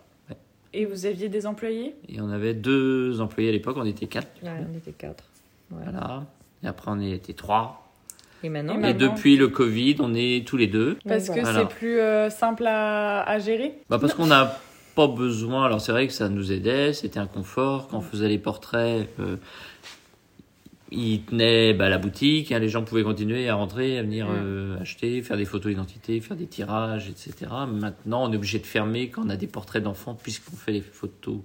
Et 0.74 0.86
vous 0.86 1.06
aviez 1.06 1.30
des 1.30 1.46
employés? 1.48 1.96
Et 2.10 2.20
on 2.22 2.30
avait 2.30 2.54
deux 2.54 3.20
employés 3.22 3.50
à 3.50 3.52
l'époque, 3.52 3.78
on 3.80 3.86
était 3.86 4.08
quatre. 4.08 4.28
Ouais, 4.44 4.50
on 4.72 4.78
était 4.78 4.92
quatre. 4.92 5.24
Ouais. 5.72 5.80
Voilà. 5.84 6.24
Et 6.64 6.68
après 6.68 6.92
on 6.92 7.00
était 7.02 7.34
trois. 7.34 7.84
Et 8.44 8.50
maintenant, 8.50 8.76
Et 8.76 8.78
Et 8.78 8.82
maintenant- 8.82 9.14
depuis 9.14 9.36
le 9.38 9.48
Covid, 9.48 9.96
on 10.00 10.14
est 10.14 10.46
tous 10.48 10.58
les 10.58 10.68
deux. 10.68 10.98
Parce 11.08 11.30
que 11.30 11.40
Voilà. 11.40 11.62
c'est 11.62 11.76
plus 11.76 12.00
euh, 12.00 12.30
simple 12.30 12.66
à, 12.68 13.22
à 13.24 13.40
gérer? 13.40 13.74
Bah 13.90 13.98
parce 14.00 14.14
qu'on 14.14 14.28
n'a 14.28 14.60
pas 14.96 15.08
besoin. 15.08 15.66
Alors 15.66 15.82
c'est 15.82 15.92
vrai 15.92 16.06
que 16.08 16.14
ça 16.14 16.30
nous 16.30 16.52
aidait, 16.52 16.94
c'était 16.94 17.20
un 17.20 17.26
confort. 17.28 17.88
Quand 17.88 17.98
on 17.98 18.02
faisait 18.02 18.28
les 18.28 18.38
portraits, 18.38 19.08
euh, 19.20 19.38
ils 20.92 21.24
tenaient 21.24 21.74
bah, 21.74 21.90
la 21.90 21.98
boutique. 21.98 22.52
hein, 22.52 22.60
les 22.60 22.70
gens 22.70 22.84
pouvaient 22.84 23.04
continuer 23.04 23.50
à 23.50 23.56
rentrer, 23.56 23.98
à 23.98 24.04
venir 24.04 24.28
Mm. 24.28 24.36
euh, 24.36 24.80
acheter, 24.80 25.22
faire 25.22 25.38
des 25.38 25.46
photos 25.46 25.72
d'identité, 25.72 26.20
faire 26.22 26.38
des 26.38 26.48
tirages, 26.48 27.10
etc. 27.10 27.34
Maintenant, 27.68 28.30
on 28.30 28.32
est 28.32 28.36
obligé 28.38 28.60
de 28.60 28.66
fermer 28.66 29.10
quand 29.10 29.24
on 29.26 29.30
a 29.30 29.36
des 29.38 29.48
portraits 29.48 29.84
d'enfants, 29.84 30.16
puisqu'on 30.16 30.56
fait 30.56 30.72
les 30.72 30.82
photos 30.82 31.40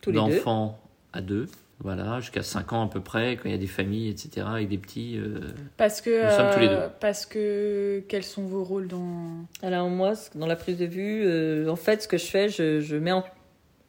tous 0.00 0.10
les 0.10 0.14
deux. 0.14 0.20
d'enfants 0.20 0.80
à 1.12 1.20
deux. 1.20 1.46
Voilà, 1.84 2.20
jusqu'à 2.20 2.44
5 2.44 2.72
ans 2.74 2.84
à 2.86 2.88
peu 2.88 3.00
près, 3.00 3.32
quand 3.36 3.48
il 3.48 3.50
y 3.50 3.54
a 3.54 3.58
des 3.58 3.66
familles, 3.66 4.08
etc., 4.08 4.46
avec 4.48 4.68
des 4.68 4.78
petits. 4.78 5.16
euh, 5.18 5.40
Parce 5.76 6.00
que, 6.00 6.24
Nous 6.24 6.30
sommes 6.30 6.54
tous 6.54 6.60
les 6.60 6.68
euh, 6.68 6.86
deux. 6.86 6.92
parce 7.00 7.26
que 7.26 8.04
quels 8.08 8.22
sont 8.22 8.44
vos 8.44 8.62
rôles 8.62 8.86
dans 8.86 9.44
Alors 9.62 9.88
moi, 9.90 10.12
dans 10.36 10.46
la 10.46 10.54
prise 10.54 10.78
de 10.78 10.84
vue, 10.86 11.22
euh, 11.26 11.68
en 11.68 11.74
fait, 11.74 12.02
ce 12.02 12.06
que 12.08 12.18
je 12.18 12.26
fais, 12.26 12.48
je, 12.48 12.80
je 12.80 12.94
mets 12.96 13.10
en, 13.10 13.24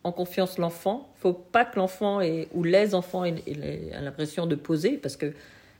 en 0.03 0.12
confiance 0.12 0.57
l'enfant. 0.57 1.10
faut 1.19 1.33
pas 1.33 1.65
que 1.65 1.77
l'enfant 1.77 2.19
ou 2.53 2.63
les 2.63 2.93
enfants 2.95 3.24
aient, 3.24 3.36
l'impression 4.01 4.45
de 4.45 4.55
poser, 4.55 4.98
parce 4.98 5.15
que 5.15 5.33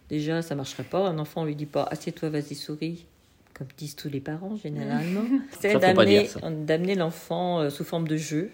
déjà, 0.10 0.42
ça 0.42 0.56
marcherait 0.56 0.84
pas. 0.84 1.08
Un 1.08 1.20
enfant, 1.20 1.42
on 1.42 1.46
lui 1.46 1.56
dit 1.56 1.66
pas 1.66 1.84
«assieds-toi, 1.92 2.30
vas-y, 2.30 2.56
souris», 2.56 3.06
comme 3.54 3.68
disent 3.78 3.96
tous 3.96 4.10
les 4.10 4.22
parents, 4.22 4.56
généralement. 4.56 5.24
C'est 5.60 5.78
d'amener 5.78 6.96
l'enfant 6.96 7.60
euh, 7.60 7.70
sous 7.70 7.84
forme 7.84 8.08
de 8.08 8.18
jeu. 8.18 8.50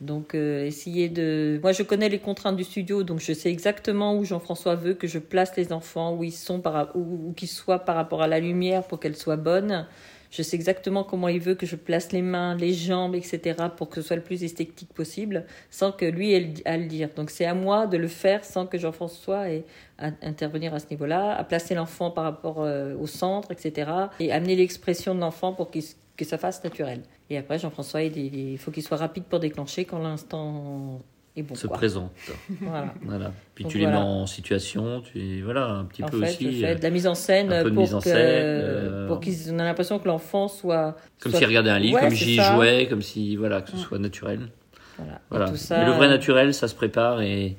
Donc, 0.00 0.34
euh, 0.34 0.64
essayer 0.64 1.08
de... 1.08 1.58
Moi, 1.62 1.72
je 1.72 1.82
connais 1.82 2.08
les 2.08 2.20
contraintes 2.20 2.56
du 2.56 2.64
studio, 2.64 3.02
donc 3.02 3.20
je 3.20 3.32
sais 3.32 3.50
exactement 3.50 4.16
où 4.16 4.24
Jean-François 4.24 4.76
veut 4.76 4.94
que 4.94 5.08
je 5.08 5.18
place 5.18 5.56
les 5.56 5.72
enfants, 5.72 6.14
où 6.14 6.24
ils 6.24 6.32
sont, 6.32 6.60
par... 6.60 6.96
où, 6.96 7.28
où 7.28 7.32
qu'ils 7.32 7.48
soient 7.48 7.80
par 7.80 7.96
rapport 7.96 8.22
à 8.22 8.28
la 8.28 8.40
lumière 8.40 8.84
pour 8.84 9.00
qu'elle 9.00 9.16
soit 9.16 9.36
bonne. 9.36 9.86
Je 10.30 10.42
sais 10.42 10.56
exactement 10.56 11.04
comment 11.04 11.28
il 11.28 11.40
veut 11.40 11.54
que 11.54 11.66
je 11.66 11.76
place 11.76 12.12
les 12.12 12.22
mains, 12.22 12.54
les 12.54 12.72
jambes, 12.72 13.14
etc. 13.14 13.56
pour 13.76 13.88
que 13.88 14.00
ce 14.00 14.08
soit 14.08 14.16
le 14.16 14.22
plus 14.22 14.44
esthétique 14.44 14.92
possible, 14.92 15.46
sans 15.70 15.92
que 15.92 16.04
lui 16.04 16.32
ait 16.32 16.54
à 16.64 16.76
le 16.76 16.86
dire. 16.86 17.10
Donc 17.16 17.30
c'est 17.30 17.46
à 17.46 17.54
moi 17.54 17.86
de 17.86 17.96
le 17.96 18.08
faire 18.08 18.44
sans 18.44 18.66
que 18.66 18.78
Jean-François 18.78 19.50
ait 19.50 19.64
à 19.98 20.10
intervenir 20.22 20.74
à 20.74 20.78
ce 20.78 20.86
niveau-là, 20.90 21.34
à 21.34 21.44
placer 21.44 21.74
l'enfant 21.74 22.10
par 22.10 22.24
rapport 22.24 22.62
euh, 22.62 22.94
au 22.96 23.06
centre, 23.06 23.50
etc. 23.52 23.90
Et 24.20 24.30
amener 24.30 24.54
l'expression 24.56 25.14
de 25.14 25.20
l'enfant 25.20 25.52
pour 25.52 25.70
qu'il 25.70 25.82
que 26.18 26.24
ça 26.24 26.36
fasse 26.36 26.62
naturel. 26.62 27.02
Et 27.30 27.38
après, 27.38 27.58
Jean-François, 27.58 28.02
il, 28.02 28.58
faut 28.58 28.70
qu'il 28.70 28.82
soit 28.82 28.96
rapide 28.98 29.24
pour 29.24 29.40
déclencher 29.40 29.86
quand 29.86 30.00
l'instant 30.00 31.00
bon. 31.42 31.54
Se 31.54 31.66
présente. 31.66 32.12
voilà. 32.60 32.94
voilà. 33.02 33.32
Puis 33.54 33.64
tu 33.64 33.78
les 33.78 33.86
mets 33.86 33.96
en 33.96 34.26
situation, 34.26 35.00
tu 35.00 35.42
voilà 35.42 35.66
un 35.66 35.84
petit 35.84 36.02
peu 36.02 36.22
aussi. 36.22 36.60
Je 36.60 36.66
fais 36.66 36.74
de 36.76 36.82
la 36.82 36.90
mise 36.90 37.06
en 37.06 37.14
scène 37.14 37.48
pour 37.74 38.02
euh, 38.06 39.08
pour 39.08 39.20
qu'ils 39.20 39.48
aient 39.48 39.52
l'impression 39.52 39.98
que 39.98 40.08
l'enfant 40.08 40.48
soit 40.48 40.96
comme 41.20 41.32
s'il 41.32 41.46
regardait 41.46 41.70
un 41.70 41.78
livre, 41.78 42.00
comme 42.00 42.10
j'y 42.10 42.36
jouais, 42.36 42.86
comme 42.88 43.02
si 43.02 43.36
voilà 43.36 43.62
que 43.62 43.70
ce 43.70 43.76
soit 43.76 43.98
naturel. 43.98 44.48
Voilà. 45.30 45.52
Mais 45.70 45.84
le 45.86 45.92
vrai 45.92 46.08
naturel, 46.08 46.52
ça 46.54 46.68
se 46.68 46.74
prépare 46.74 47.22
et 47.22 47.56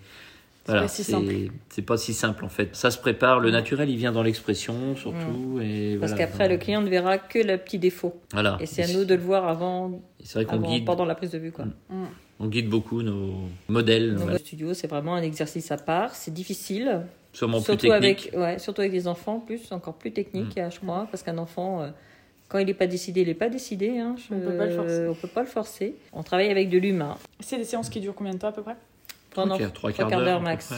voilà, 0.69 0.87
c'est 0.87 1.81
pas 1.81 1.97
si 1.97 2.13
simple 2.13 2.45
en 2.45 2.49
fait. 2.49 2.75
Ça 2.75 2.91
se 2.91 2.97
prépare, 2.97 3.39
le 3.39 3.51
naturel 3.51 3.89
il 3.89 3.97
vient 3.97 4.11
dans 4.11 4.23
l'expression 4.23 4.95
surtout. 4.95 5.57
Mm. 5.57 5.61
Et 5.61 5.97
Parce 5.99 6.13
qu'après 6.13 6.47
le 6.47 6.57
client 6.57 6.81
ne 6.81 6.89
verra 6.89 7.17
que 7.17 7.39
le 7.39 7.57
petit 7.57 7.79
défaut. 7.79 8.19
Voilà. 8.33 8.57
Et 8.59 8.65
c'est 8.65 8.83
à 8.83 8.87
nous 8.87 9.05
de 9.05 9.15
le 9.15 9.21
voir 9.21 9.47
avant, 9.47 10.01
vrai 10.33 10.45
qu'on 10.45 10.57
guide... 10.57 10.85
pendant 10.85 11.05
la 11.05 11.15
prise 11.15 11.31
de 11.31 11.39
vue. 11.39 11.51
Quoi. 11.51 11.65
Mm. 11.65 11.73
Mm. 11.89 12.07
On 12.39 12.47
guide 12.47 12.69
beaucoup 12.69 13.01
nos 13.01 13.33
modèles. 13.67 14.13
Nos 14.13 14.37
studio, 14.37 14.73
c'est 14.73 14.87
vraiment 14.87 15.15
un 15.15 15.21
exercice 15.21 15.71
à 15.71 15.77
part, 15.77 16.15
c'est 16.15 16.33
difficile. 16.33 17.01
Sûrement 17.33 17.59
surtout 17.59 17.87
plus 17.87 17.89
technique. 17.89 18.29
Avec, 18.33 18.39
ouais, 18.39 18.59
surtout 18.59 18.81
avec 18.81 18.93
des 18.93 19.07
enfants, 19.07 19.39
plus, 19.39 19.71
encore 19.71 19.95
plus 19.95 20.11
technique, 20.11 20.53
je 20.55 20.79
crois, 20.79 21.07
parce 21.11 21.23
qu'un 21.23 21.37
enfant. 21.37 21.81
Euh, 21.81 21.89
quand 22.47 22.57
il 22.57 22.65
n'est 22.65 22.73
pas 22.73 22.87
décidé, 22.87 23.21
il 23.21 23.27
n'est 23.27 23.35
pas 23.35 23.49
décidé. 23.49 23.99
Hein. 23.99 24.15
On 24.31 24.35
ne 24.35 24.41
peut 24.41 24.57
pas 24.57 24.65
le 24.65 24.75
forcer. 24.75 25.07
On 25.07 25.13
peut 25.13 25.27
pas 25.27 25.41
le 25.41 25.47
forcer. 25.47 25.95
On 26.13 26.23
travaille 26.23 26.49
avec 26.49 26.69
de 26.69 26.79
l'humain. 26.79 27.15
C'est 27.39 27.57
des 27.57 27.63
séances 27.63 27.89
qui 27.89 27.99
durent 27.99 28.15
combien 28.15 28.33
de 28.33 28.39
temps 28.39 28.47
à 28.47 28.51
peu 28.51 28.63
près? 28.63 28.75
Pendant 29.35 29.57
trois 29.69 29.91
quarts 29.91 30.09
d'heure 30.09 30.41
max. 30.41 30.73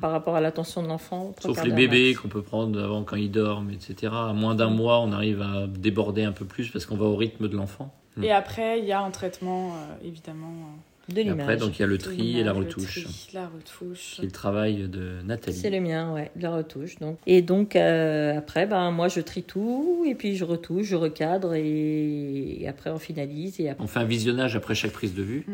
Par 0.00 0.10
rapport 0.10 0.34
à 0.34 0.40
l'attention 0.40 0.82
de 0.82 0.88
l'enfant. 0.88 1.34
Sauf 1.40 1.62
les 1.62 1.72
bébés 1.72 2.14
qu'on 2.14 2.28
peut 2.28 2.42
prendre 2.42 2.82
avant 2.82 3.04
quand 3.04 3.16
ils 3.16 3.30
dorment, 3.30 3.70
etc. 3.70 4.12
À 4.12 4.32
moins 4.32 4.54
d'un 4.54 4.70
mois, 4.70 5.00
on 5.00 5.12
arrive 5.12 5.40
à 5.42 5.66
déborder 5.68 6.24
un 6.24 6.32
peu 6.32 6.44
plus 6.44 6.70
parce 6.70 6.86
qu'on 6.86 6.96
va 6.96 7.06
au 7.06 7.16
rythme 7.16 7.48
de 7.48 7.56
l'enfant. 7.56 7.94
Et 8.22 8.32
après, 8.32 8.78
il 8.78 8.84
y 8.84 8.92
a 8.92 9.00
un 9.00 9.10
traitement, 9.10 9.74
euh, 9.74 10.06
évidemment. 10.06 10.52
Euh, 10.52 11.12
de 11.14 11.20
l'image. 11.20 11.40
Après, 11.40 11.56
donc 11.56 11.78
il 11.78 11.82
y 11.82 11.84
a 11.84 11.86
le 11.86 11.98
tri 11.98 12.40
et 12.40 12.42
la 12.42 12.52
retouche. 12.52 13.04
Tri, 13.04 13.30
la 13.32 13.46
retouche. 13.46 14.14
C'est 14.16 14.24
le 14.24 14.32
travail 14.32 14.88
de 14.88 15.22
Nathalie. 15.24 15.56
C'est 15.56 15.70
le 15.70 15.80
mien, 15.80 16.12
ouais, 16.12 16.32
la 16.34 16.50
retouche. 16.50 16.98
Donc. 16.98 17.18
Et 17.26 17.42
donc, 17.42 17.76
euh, 17.76 18.36
après, 18.36 18.66
ben, 18.66 18.90
moi, 18.90 19.06
je 19.06 19.20
trie 19.20 19.44
tout, 19.44 20.04
et 20.06 20.16
puis 20.16 20.36
je 20.36 20.44
retouche, 20.44 20.86
je 20.86 20.96
recadre, 20.96 21.54
et, 21.54 22.66
après, 22.68 22.90
on 22.90 22.98
finalise. 22.98 23.60
Et 23.60 23.68
après... 23.68 23.84
On 23.84 23.86
fait 23.86 24.00
un 24.00 24.04
visionnage 24.04 24.56
après 24.56 24.74
chaque 24.74 24.92
prise 24.92 25.14
de 25.14 25.22
vue. 25.22 25.46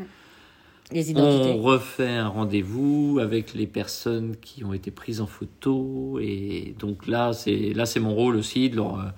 On 1.17 1.59
refait 1.59 2.09
un 2.09 2.29
rendez-vous 2.29 3.19
avec 3.21 3.55
les 3.55 3.67
personnes 3.67 4.37
qui 4.37 4.65
ont 4.65 4.73
été 4.73 4.91
prises 4.91 5.21
en 5.21 5.27
photo 5.27 6.19
et 6.21 6.75
donc 6.79 7.07
là 7.07 7.33
c'est 7.33 7.73
là 7.75 7.87
c'est 7.87 8.01
mon 8.01 8.15
rôle 8.15 8.37
aussi 8.37 8.71
de 8.71 8.77
leur, 8.77 9.13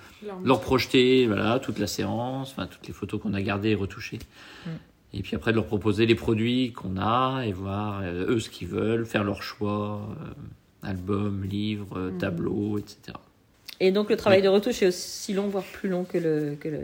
leur, 0.45 0.61
projeter 0.61 1.27
voilà 1.27 1.59
toute 1.59 1.79
la 1.79 1.87
séance, 1.87 2.53
enfin 2.53 2.67
toutes 2.67 2.87
les 2.87 2.93
photos 2.93 3.21
qu'on 3.21 3.35
a 3.35 3.43
gardées 3.43 3.71
et 3.71 3.75
retouchées. 3.75 4.19
Mm. 4.67 4.71
Et 5.15 5.23
puis 5.23 5.37
après 5.37 5.53
de 5.53 5.57
leur 5.57 5.67
proposer 5.67 6.07
les 6.07 6.17
produits 6.17 6.73
qu'on 6.73 6.97
a 6.97 7.45
et 7.47 7.53
voir 7.53 8.01
euh, 8.03 8.27
eux 8.35 8.41
ce 8.41 8.51
qu'ils 8.51 8.67
veulent, 8.67 9.07
faire 9.07 9.23
leur 9.23 9.43
choix, 9.43 10.01
euh, 10.21 10.89
album, 10.89 11.45
livre, 11.45 11.97
euh, 11.97 12.11
mm. 12.11 12.19
tableau, 12.19 12.79
etc. 12.79 13.17
Et 13.79 13.93
donc 13.93 14.11
le 14.11 14.17
travail 14.17 14.43
de 14.43 14.49
retouche 14.49 14.83
est 14.83 14.89
aussi 14.89 15.33
long, 15.33 15.49
voire 15.49 15.65
plus 15.65 15.89
long 15.89 16.05
que 16.05 16.19
le. 16.19 16.57
Que 16.59 16.69
le... 16.69 16.81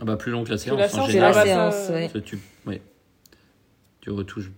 Ah 0.00 0.04
bah 0.04 0.16
plus 0.16 0.32
long 0.32 0.44
que 0.44 0.50
la 0.50 0.58
séance. 0.58 0.94
en 0.94 1.08
général. 1.08 1.34
La 1.34 1.44
séance, 1.44 1.90
ouais 1.90 2.10
tu 2.20 2.38
retouches. 4.08 4.50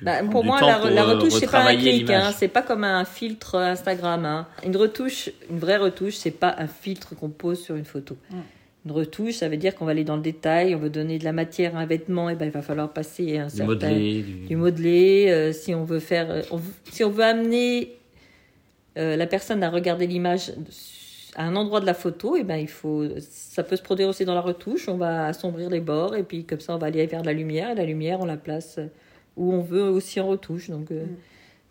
Bah, 0.00 0.22
pour 0.24 0.44
moi, 0.44 0.60
la, 0.60 1.04
retouche, 1.04 1.34
c'est 1.34 1.50
pas 1.50 1.64
un 1.68 1.76
clic, 1.76 2.08
hein, 2.10 2.32
c'est 2.36 2.48
pas 2.48 2.62
comme 2.62 2.84
un 2.84 3.04
filtre 3.04 3.56
Instagram. 3.56 4.24
Hein. 4.24 4.46
Une 4.64 4.76
retouche, 4.76 5.30
une 5.50 5.58
vraie 5.58 5.76
retouche, 5.76 6.14
c'est 6.14 6.30
pas 6.30 6.54
un 6.58 6.66
filtre 6.66 7.14
qu'on 7.14 7.30
pose 7.30 7.60
sur 7.60 7.76
une 7.76 7.84
photo. 7.84 8.16
Mm. 8.30 8.36
Une 8.84 8.92
retouche, 8.92 9.34
ça 9.34 9.48
veut 9.48 9.56
dire 9.56 9.74
qu'on 9.74 9.84
va 9.84 9.92
aller 9.92 10.04
dans 10.04 10.16
le 10.16 10.22
détail, 10.22 10.74
on 10.74 10.78
veut 10.78 10.90
donner 10.90 11.18
de 11.18 11.24
la 11.24 11.32
matière 11.32 11.76
à 11.76 11.80
un 11.80 11.86
vêtement, 11.86 12.28
et 12.28 12.34
ben 12.34 12.46
il 12.46 12.50
va 12.50 12.62
falloir 12.62 12.92
passer 12.92 13.38
un 13.38 13.46
du 13.46 13.50
certain 13.50 13.66
modelé, 13.66 14.22
du, 14.22 14.56
modelé. 14.56 15.26
Euh, 15.30 15.52
si 15.52 15.72
on 15.74 15.84
veut 15.84 16.00
faire, 16.00 16.30
euh, 16.30 16.42
si 16.90 17.04
on 17.04 17.10
veut 17.10 17.22
amener 17.22 17.92
euh, 18.98 19.16
la 19.16 19.26
personne 19.26 19.62
à 19.62 19.70
regarder 19.70 20.08
l'image 20.08 20.52
à 21.34 21.44
un 21.44 21.56
endroit 21.56 21.80
de 21.80 21.86
la 21.86 21.94
photo, 21.94 22.36
et 22.36 22.44
ben 22.44 22.56
il 22.56 22.68
faut, 22.68 23.04
ça 23.20 23.62
peut 23.62 23.76
se 23.76 23.82
produire 23.82 24.08
aussi 24.08 24.24
dans 24.24 24.34
la 24.34 24.40
retouche. 24.40 24.88
On 24.88 24.96
va 24.96 25.26
assombrir 25.26 25.70
les 25.70 25.80
bords 25.80 26.14
et 26.14 26.22
puis 26.22 26.44
comme 26.44 26.60
ça 26.60 26.74
on 26.74 26.78
va 26.78 26.88
aller 26.88 27.06
vers 27.06 27.22
de 27.22 27.26
la 27.26 27.32
lumière 27.32 27.70
et 27.70 27.74
la 27.74 27.84
lumière 27.84 28.20
on 28.20 28.26
la 28.26 28.36
place 28.36 28.78
où 29.36 29.52
on 29.52 29.62
veut 29.62 29.84
aussi 29.84 30.20
en 30.20 30.28
retouche. 30.28 30.68
Donc 30.68 30.90
euh, 30.90 31.04
mm. 31.04 31.16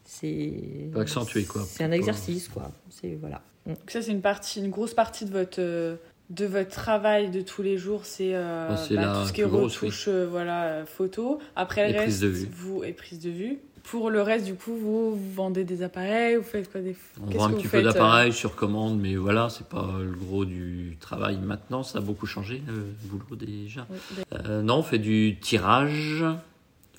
c'est 0.04 0.54
accentuer 1.00 1.44
quoi. 1.44 1.62
C'est 1.66 1.84
un 1.84 1.92
exercice 1.92 2.48
quoi. 2.48 2.72
C'est 2.90 3.16
voilà. 3.20 3.42
Mm. 3.68 3.74
Ça 3.88 4.02
c'est 4.02 4.12
une 4.12 4.22
partie, 4.22 4.60
une 4.60 4.72
grosse 4.72 4.94
partie 4.94 5.26
de 5.26 5.32
votre 5.32 5.60
euh, 5.60 5.96
de 6.32 6.46
votre 6.46 6.70
travail 6.70 7.30
de 7.30 7.42
tous 7.42 7.62
les 7.62 7.78
jours, 7.78 8.06
c'est 8.06 8.32
euh, 8.34 8.70
bah, 8.70 8.76
tout 8.78 9.28
ce 9.28 9.34
qui 9.34 9.42
est 9.42 9.44
retouche, 9.44 10.08
voilà, 10.08 10.86
photo. 10.86 11.40
Après 11.58 11.92
le 11.92 12.00
reste, 12.00 12.24
vous 12.24 12.86
et 12.86 12.94
prise 12.94 13.20
de 13.20 13.30
vue. 13.30 13.60
Pour 13.84 14.10
le 14.10 14.22
reste, 14.22 14.46
du 14.46 14.56
coup, 14.56 14.76
vous, 14.76 15.20
vendez 15.34 15.64
des 15.64 15.84
appareils, 15.84 16.36
vous 16.36 16.44
faites 16.44 16.72
quoi 16.72 16.82
des... 16.82 16.96
On 17.22 17.30
vend 17.30 17.46
un 17.46 17.54
petit 17.54 17.68
peu 17.68 17.82
d'appareils 17.82 18.34
sur 18.34 18.56
commande, 18.56 19.00
mais 19.00 19.16
voilà, 19.16 19.50
c'est 19.50 19.68
pas 19.68 19.96
le 20.00 20.12
gros 20.12 20.46
du 20.46 20.98
travail 21.00 21.38
maintenant. 21.38 21.84
Ça 21.84 22.00
a 22.00 22.02
beaucoup 22.02 22.26
changé, 22.26 22.62
le 22.68 22.94
boulot 23.06 23.36
déjà. 23.36 23.88
Euh, 24.34 24.62
non, 24.62 24.78
on 24.78 24.84
fait 24.84 25.00
du 25.00 25.38
tirage 25.40 26.24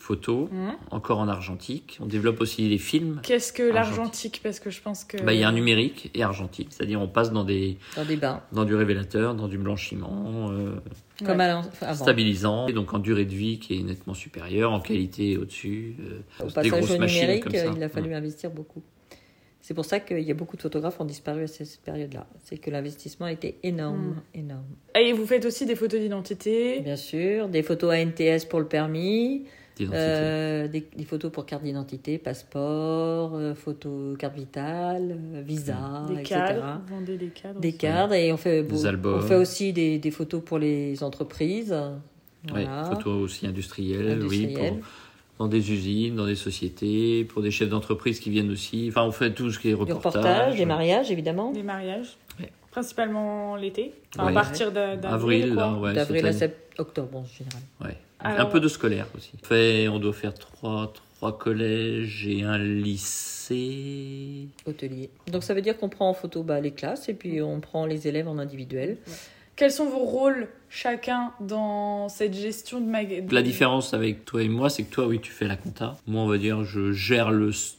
photo, 0.02 0.48
mmh. 0.50 0.70
encore 0.90 1.20
en 1.20 1.28
argentique. 1.28 1.98
On 2.00 2.06
développe 2.06 2.40
aussi 2.40 2.68
les 2.68 2.78
films. 2.78 3.20
Qu'est-ce 3.22 3.52
que 3.52 3.62
l'argentique? 3.62 4.40
Parce 4.42 4.58
que 4.58 4.68
je 4.68 4.82
pense 4.82 5.04
que. 5.04 5.22
Bah, 5.22 5.32
il 5.32 5.40
y 5.40 5.44
a 5.44 5.48
un 5.48 5.52
numérique 5.52 6.10
et 6.14 6.22
argentique, 6.24 6.68
c'est-à-dire 6.70 7.00
on 7.00 7.06
passe 7.06 7.32
dans 7.32 7.44
des. 7.44 7.78
Dans 7.96 8.04
des 8.04 8.16
bains. 8.16 8.42
Dans 8.52 8.64
du 8.64 8.74
révélateur, 8.74 9.36
dans 9.36 9.46
du 9.46 9.58
blanchiment. 9.58 10.50
Euh, 10.50 10.74
Comme 11.24 11.40
avant. 11.40 11.62
Stabilisant, 11.94 12.66
et 12.66 12.72
donc 12.72 12.92
en 12.92 12.98
durée 12.98 13.24
de 13.24 13.34
vie 13.34 13.60
qui 13.60 13.78
est 13.78 13.82
nettement 13.82 14.14
supérieure, 14.14 14.72
en 14.72 14.80
qualité 14.80 15.36
au-dessus. 15.36 15.94
Euh, 16.00 16.46
au 16.46 16.50
passage 16.50 16.90
au 16.90 16.98
numérique, 16.98 17.44
il 17.52 17.82
a 17.82 17.88
fallu 17.88 18.12
investir 18.12 18.50
beaucoup. 18.50 18.82
C'est 19.60 19.74
pour 19.74 19.84
ça 19.84 20.00
qu'il 20.00 20.18
y 20.18 20.30
a 20.32 20.34
beaucoup 20.34 20.56
de 20.56 20.62
photographes 20.62 20.96
qui 20.96 21.02
ont 21.02 21.04
disparu 21.04 21.44
à 21.44 21.46
cette 21.46 21.80
période-là. 21.84 22.26
C'est 22.42 22.58
que 22.58 22.68
l'investissement 22.70 23.26
a 23.26 23.32
été 23.32 23.60
énorme, 23.62 24.16
mmh. 24.34 24.38
énorme. 24.40 24.66
Et 24.96 25.12
vous 25.12 25.24
faites 25.24 25.44
aussi 25.44 25.66
des 25.66 25.76
photos 25.76 26.00
d'identité? 26.00 26.80
Bien 26.80 26.96
sûr, 26.96 27.48
des 27.48 27.62
photos 27.62 27.94
ANTS 27.94 28.46
pour 28.50 28.58
le 28.58 28.66
permis. 28.66 29.44
Euh, 29.80 30.68
des, 30.68 31.04
photos 31.04 31.32
pour 31.32 31.46
carte 31.46 31.62
d'identité, 31.62 32.18
passeport, 32.18 33.32
euh, 33.34 33.54
photo 33.54 34.14
carte 34.18 34.36
vitale, 34.36 35.18
euh, 35.34 35.42
visa, 35.42 36.04
des 36.08 36.20
etc. 36.20 36.28
Cadres, 36.28 36.80
vendez 36.88 37.16
des 37.16 37.28
cadres. 37.28 37.60
Des 37.60 37.72
cadres 37.72 38.14
et 38.14 38.32
on 38.32 38.36
fait, 38.36 38.66
on 38.70 39.20
fait 39.20 39.36
aussi 39.36 39.72
des, 39.72 39.98
des, 39.98 40.10
photos 40.10 40.42
pour 40.44 40.58
les 40.58 41.02
entreprises. 41.02 41.74
Voilà. 42.48 42.84
photos 42.84 43.22
aussi 43.22 43.46
industrielles, 43.46 44.24
oui, 44.28 44.48
pour, 44.48 44.78
dans 45.38 45.48
des 45.48 45.72
usines, 45.72 46.16
dans 46.16 46.26
des 46.26 46.34
sociétés, 46.34 47.24
pour 47.24 47.40
des 47.40 47.50
chefs 47.50 47.68
d'entreprise 47.68 48.20
qui 48.20 48.30
viennent 48.30 48.50
aussi. 48.50 48.86
Enfin, 48.88 49.04
on 49.04 49.12
fait 49.12 49.32
tout 49.32 49.50
ce 49.50 49.58
qui 49.58 49.70
est 49.70 49.74
reportage. 49.74 50.12
Des 50.12 50.18
reportages, 50.18 50.56
des 50.56 50.66
mariages 50.66 51.10
évidemment. 51.10 51.52
Des 51.52 51.62
mariages. 51.62 52.16
Principalement 52.70 53.54
l'été, 53.56 53.92
à 54.16 54.32
partir 54.32 54.72
d'avril. 54.72 55.54
D'avril 55.54 56.26
à 56.26 56.80
octobre 56.80 57.18
en 57.18 57.24
général. 57.26 57.62
Ouais. 57.82 57.96
Un 58.24 58.46
peu 58.46 58.60
de 58.60 58.68
scolaire 58.68 59.06
aussi. 59.16 59.32
On, 59.42 59.46
fait, 59.46 59.88
on 59.88 59.98
doit 59.98 60.12
faire 60.12 60.34
trois, 60.34 60.92
trois 61.16 61.36
collèges 61.36 62.26
et 62.26 62.42
un 62.42 62.58
lycée. 62.58 64.48
Hôtelier. 64.66 65.10
Donc 65.30 65.42
ça 65.42 65.54
veut 65.54 65.62
dire 65.62 65.76
qu'on 65.76 65.88
prend 65.88 66.08
en 66.08 66.14
photo 66.14 66.42
bah, 66.42 66.60
les 66.60 66.70
classes 66.70 67.08
et 67.08 67.14
puis 67.14 67.42
on 67.42 67.60
prend 67.60 67.86
les 67.86 68.08
élèves 68.08 68.28
en 68.28 68.38
individuel. 68.38 68.98
Quels 69.56 69.72
sont 69.72 69.88
vos 69.88 70.04
rôles 70.04 70.48
chacun 70.70 71.32
dans 71.40 72.08
cette 72.08 72.34
gestion 72.34 72.80
de 72.80 72.86
magasin 72.86 73.26
La 73.30 73.42
différence 73.42 73.92
avec 73.92 74.24
toi 74.24 74.42
et 74.42 74.48
moi, 74.48 74.70
c'est 74.70 74.82
que 74.82 74.92
toi, 74.92 75.06
oui, 75.06 75.20
tu 75.20 75.30
fais 75.30 75.46
la 75.46 75.56
compta. 75.56 75.98
Moi, 76.06 76.22
on 76.22 76.26
va 76.26 76.38
dire, 76.38 76.64
je 76.64 76.92
gère 76.92 77.30
le 77.30 77.52
stock, 77.52 77.78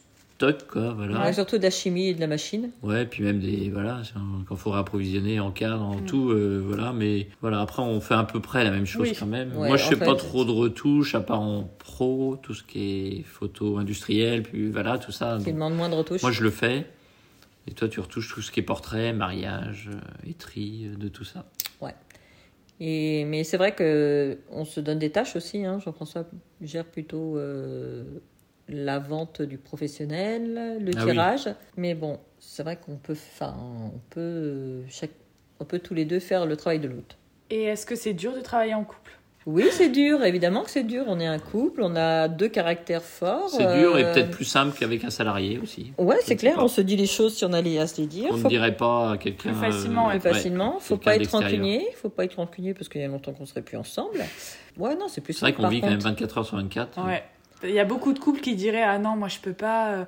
quoi, 0.68 0.92
voilà. 0.92 1.32
surtout 1.32 1.58
de 1.58 1.62
la 1.62 1.70
chimie 1.70 2.08
et 2.08 2.14
de 2.14 2.20
la 2.20 2.26
machine. 2.26 2.70
Ouais, 2.82 3.06
puis 3.06 3.22
même 3.22 3.40
des, 3.40 3.70
voilà, 3.70 4.02
quand 4.46 4.54
il 4.54 4.58
faut 4.58 4.70
réapprovisionner 4.70 5.40
en 5.40 5.50
cadre, 5.50 5.82
en 5.82 5.96
mm. 5.96 6.06
tout, 6.06 6.30
euh, 6.30 6.62
voilà, 6.64 6.92
mais 6.92 7.28
voilà, 7.40 7.60
après 7.60 7.82
on 7.82 8.00
fait 8.00 8.14
à 8.14 8.24
peu 8.24 8.40
près 8.40 8.64
la 8.64 8.70
même 8.70 8.86
chose 8.86 9.12
quand 9.18 9.26
même. 9.26 9.52
Moi 9.52 9.76
je 9.76 9.84
fais 9.84 9.96
pas 9.96 10.14
trop 10.14 10.44
de 10.44 10.50
retouches, 10.50 11.14
à 11.14 11.20
part 11.20 11.40
en 11.40 11.68
pro, 11.78 12.38
tout 12.42 12.54
ce 12.54 12.62
qui 12.62 12.90
est 12.90 13.22
photo 13.22 13.78
industrielle, 13.78 14.42
puis 14.42 14.70
voilà, 14.70 14.98
tout 14.98 15.12
ça. 15.12 15.38
Qui 15.42 15.52
demande 15.52 15.74
moins 15.74 15.88
de 15.88 15.94
retouches. 15.94 16.22
Moi 16.22 16.32
je 16.32 16.42
le 16.42 16.50
fais. 16.50 16.86
Et 17.66 17.72
toi 17.72 17.88
tu 17.88 18.00
retouches 18.00 18.34
tout 18.34 18.42
ce 18.42 18.50
qui 18.50 18.60
est 18.60 18.64
portrait, 18.64 19.14
mariage, 19.14 19.88
euh, 19.90 20.28
étrie, 20.28 20.86
euh, 20.86 20.96
de 20.96 21.08
tout 21.08 21.24
ça. 21.24 21.46
Ouais. 21.80 21.94
Et, 22.78 23.24
mais 23.24 23.44
c'est 23.44 23.56
vrai 23.56 23.74
que 23.74 24.38
on 24.50 24.66
se 24.66 24.80
donne 24.80 24.98
des 24.98 25.10
tâches 25.10 25.36
aussi. 25.36 25.64
Hein. 25.64 25.78
Jean-François 25.78 26.26
gère 26.60 26.84
plutôt 26.84 27.38
la 28.68 28.98
vente 28.98 29.42
du 29.42 29.58
professionnel, 29.58 30.78
le 30.80 30.92
ah 30.96 31.04
tirage. 31.04 31.48
Mais 31.76 31.94
bon, 31.94 32.18
c'est 32.38 32.62
vrai 32.62 32.76
qu'on 32.76 32.96
peut, 32.96 33.12
enfin, 33.12 33.54
on 33.58 33.98
peut 34.10 34.82
chaque 34.88 35.10
on 35.60 35.64
peut 35.64 35.78
tous 35.78 35.94
les 35.94 36.04
deux 36.04 36.20
faire 36.20 36.46
le 36.46 36.56
travail 36.56 36.80
de 36.80 36.88
l'autre. 36.88 37.16
Et 37.50 37.64
est-ce 37.64 37.86
que 37.86 37.94
c'est 37.94 38.12
dur 38.12 38.34
de 38.34 38.40
travailler 38.40 38.74
en 38.74 38.84
couple? 38.84 39.12
Oui, 39.46 39.64
c'est 39.70 39.90
dur, 39.90 40.24
évidemment 40.24 40.62
que 40.62 40.70
c'est 40.70 40.84
dur. 40.84 41.04
On 41.06 41.20
est 41.20 41.26
un 41.26 41.38
couple, 41.38 41.82
on 41.82 41.94
a 41.96 42.28
deux 42.28 42.48
caractères 42.48 43.02
forts. 43.02 43.50
C'est 43.50 43.78
dur 43.78 43.98
et 43.98 44.04
euh, 44.04 44.12
peut-être 44.12 44.30
plus 44.30 44.46
simple 44.46 44.74
qu'avec 44.78 45.04
un 45.04 45.10
salarié 45.10 45.58
aussi. 45.58 45.92
Ouais, 45.98 46.16
c'est 46.22 46.36
clair, 46.36 46.56
on 46.58 46.68
se 46.68 46.80
dit 46.80 46.96
les 46.96 47.06
choses 47.06 47.36
si 47.36 47.44
on 47.44 47.52
allait 47.52 47.78
à 47.78 47.86
se 47.86 48.00
les 48.00 48.06
dire. 48.06 48.30
On 48.32 48.38
ne 48.38 48.48
dirait 48.48 48.74
pas 48.74 49.12
à 49.12 49.18
quelqu'un. 49.18 49.50
Plus 49.50 49.60
facilement, 49.60 50.08
euh, 50.08 50.18
facilement. 50.18 50.80
Faut 50.80 50.96
pas 50.96 51.16
être 51.16 51.30
rancunier, 51.30 51.86
faut 51.94 52.08
pas 52.08 52.24
être 52.24 52.36
rancunier 52.36 52.72
parce 52.72 52.88
qu'il 52.88 53.02
y 53.02 53.04
a 53.04 53.08
longtemps 53.08 53.32
qu'on 53.32 53.44
serait 53.44 53.62
plus 53.62 53.76
ensemble. 53.76 54.24
Ouais, 54.78 54.96
non, 54.96 55.08
c'est 55.08 55.20
plus 55.20 55.34
C'est 55.34 55.40
vrai 55.40 55.52
qu'on 55.52 55.68
vit 55.68 55.82
quand 55.82 55.90
même 55.90 56.00
24 56.00 56.38
heures 56.38 56.46
sur 56.46 56.56
24. 56.56 57.06
Ouais. 57.06 57.22
Il 57.64 57.74
y 57.74 57.80
a 57.80 57.84
beaucoup 57.84 58.12
de 58.12 58.18
couples 58.18 58.40
qui 58.40 58.54
diraient 58.54 58.82
Ah 58.82 58.98
non, 58.98 59.16
moi 59.16 59.28
je 59.28 59.38
peux 59.38 59.52
pas. 59.52 59.88
Euh, 59.88 60.04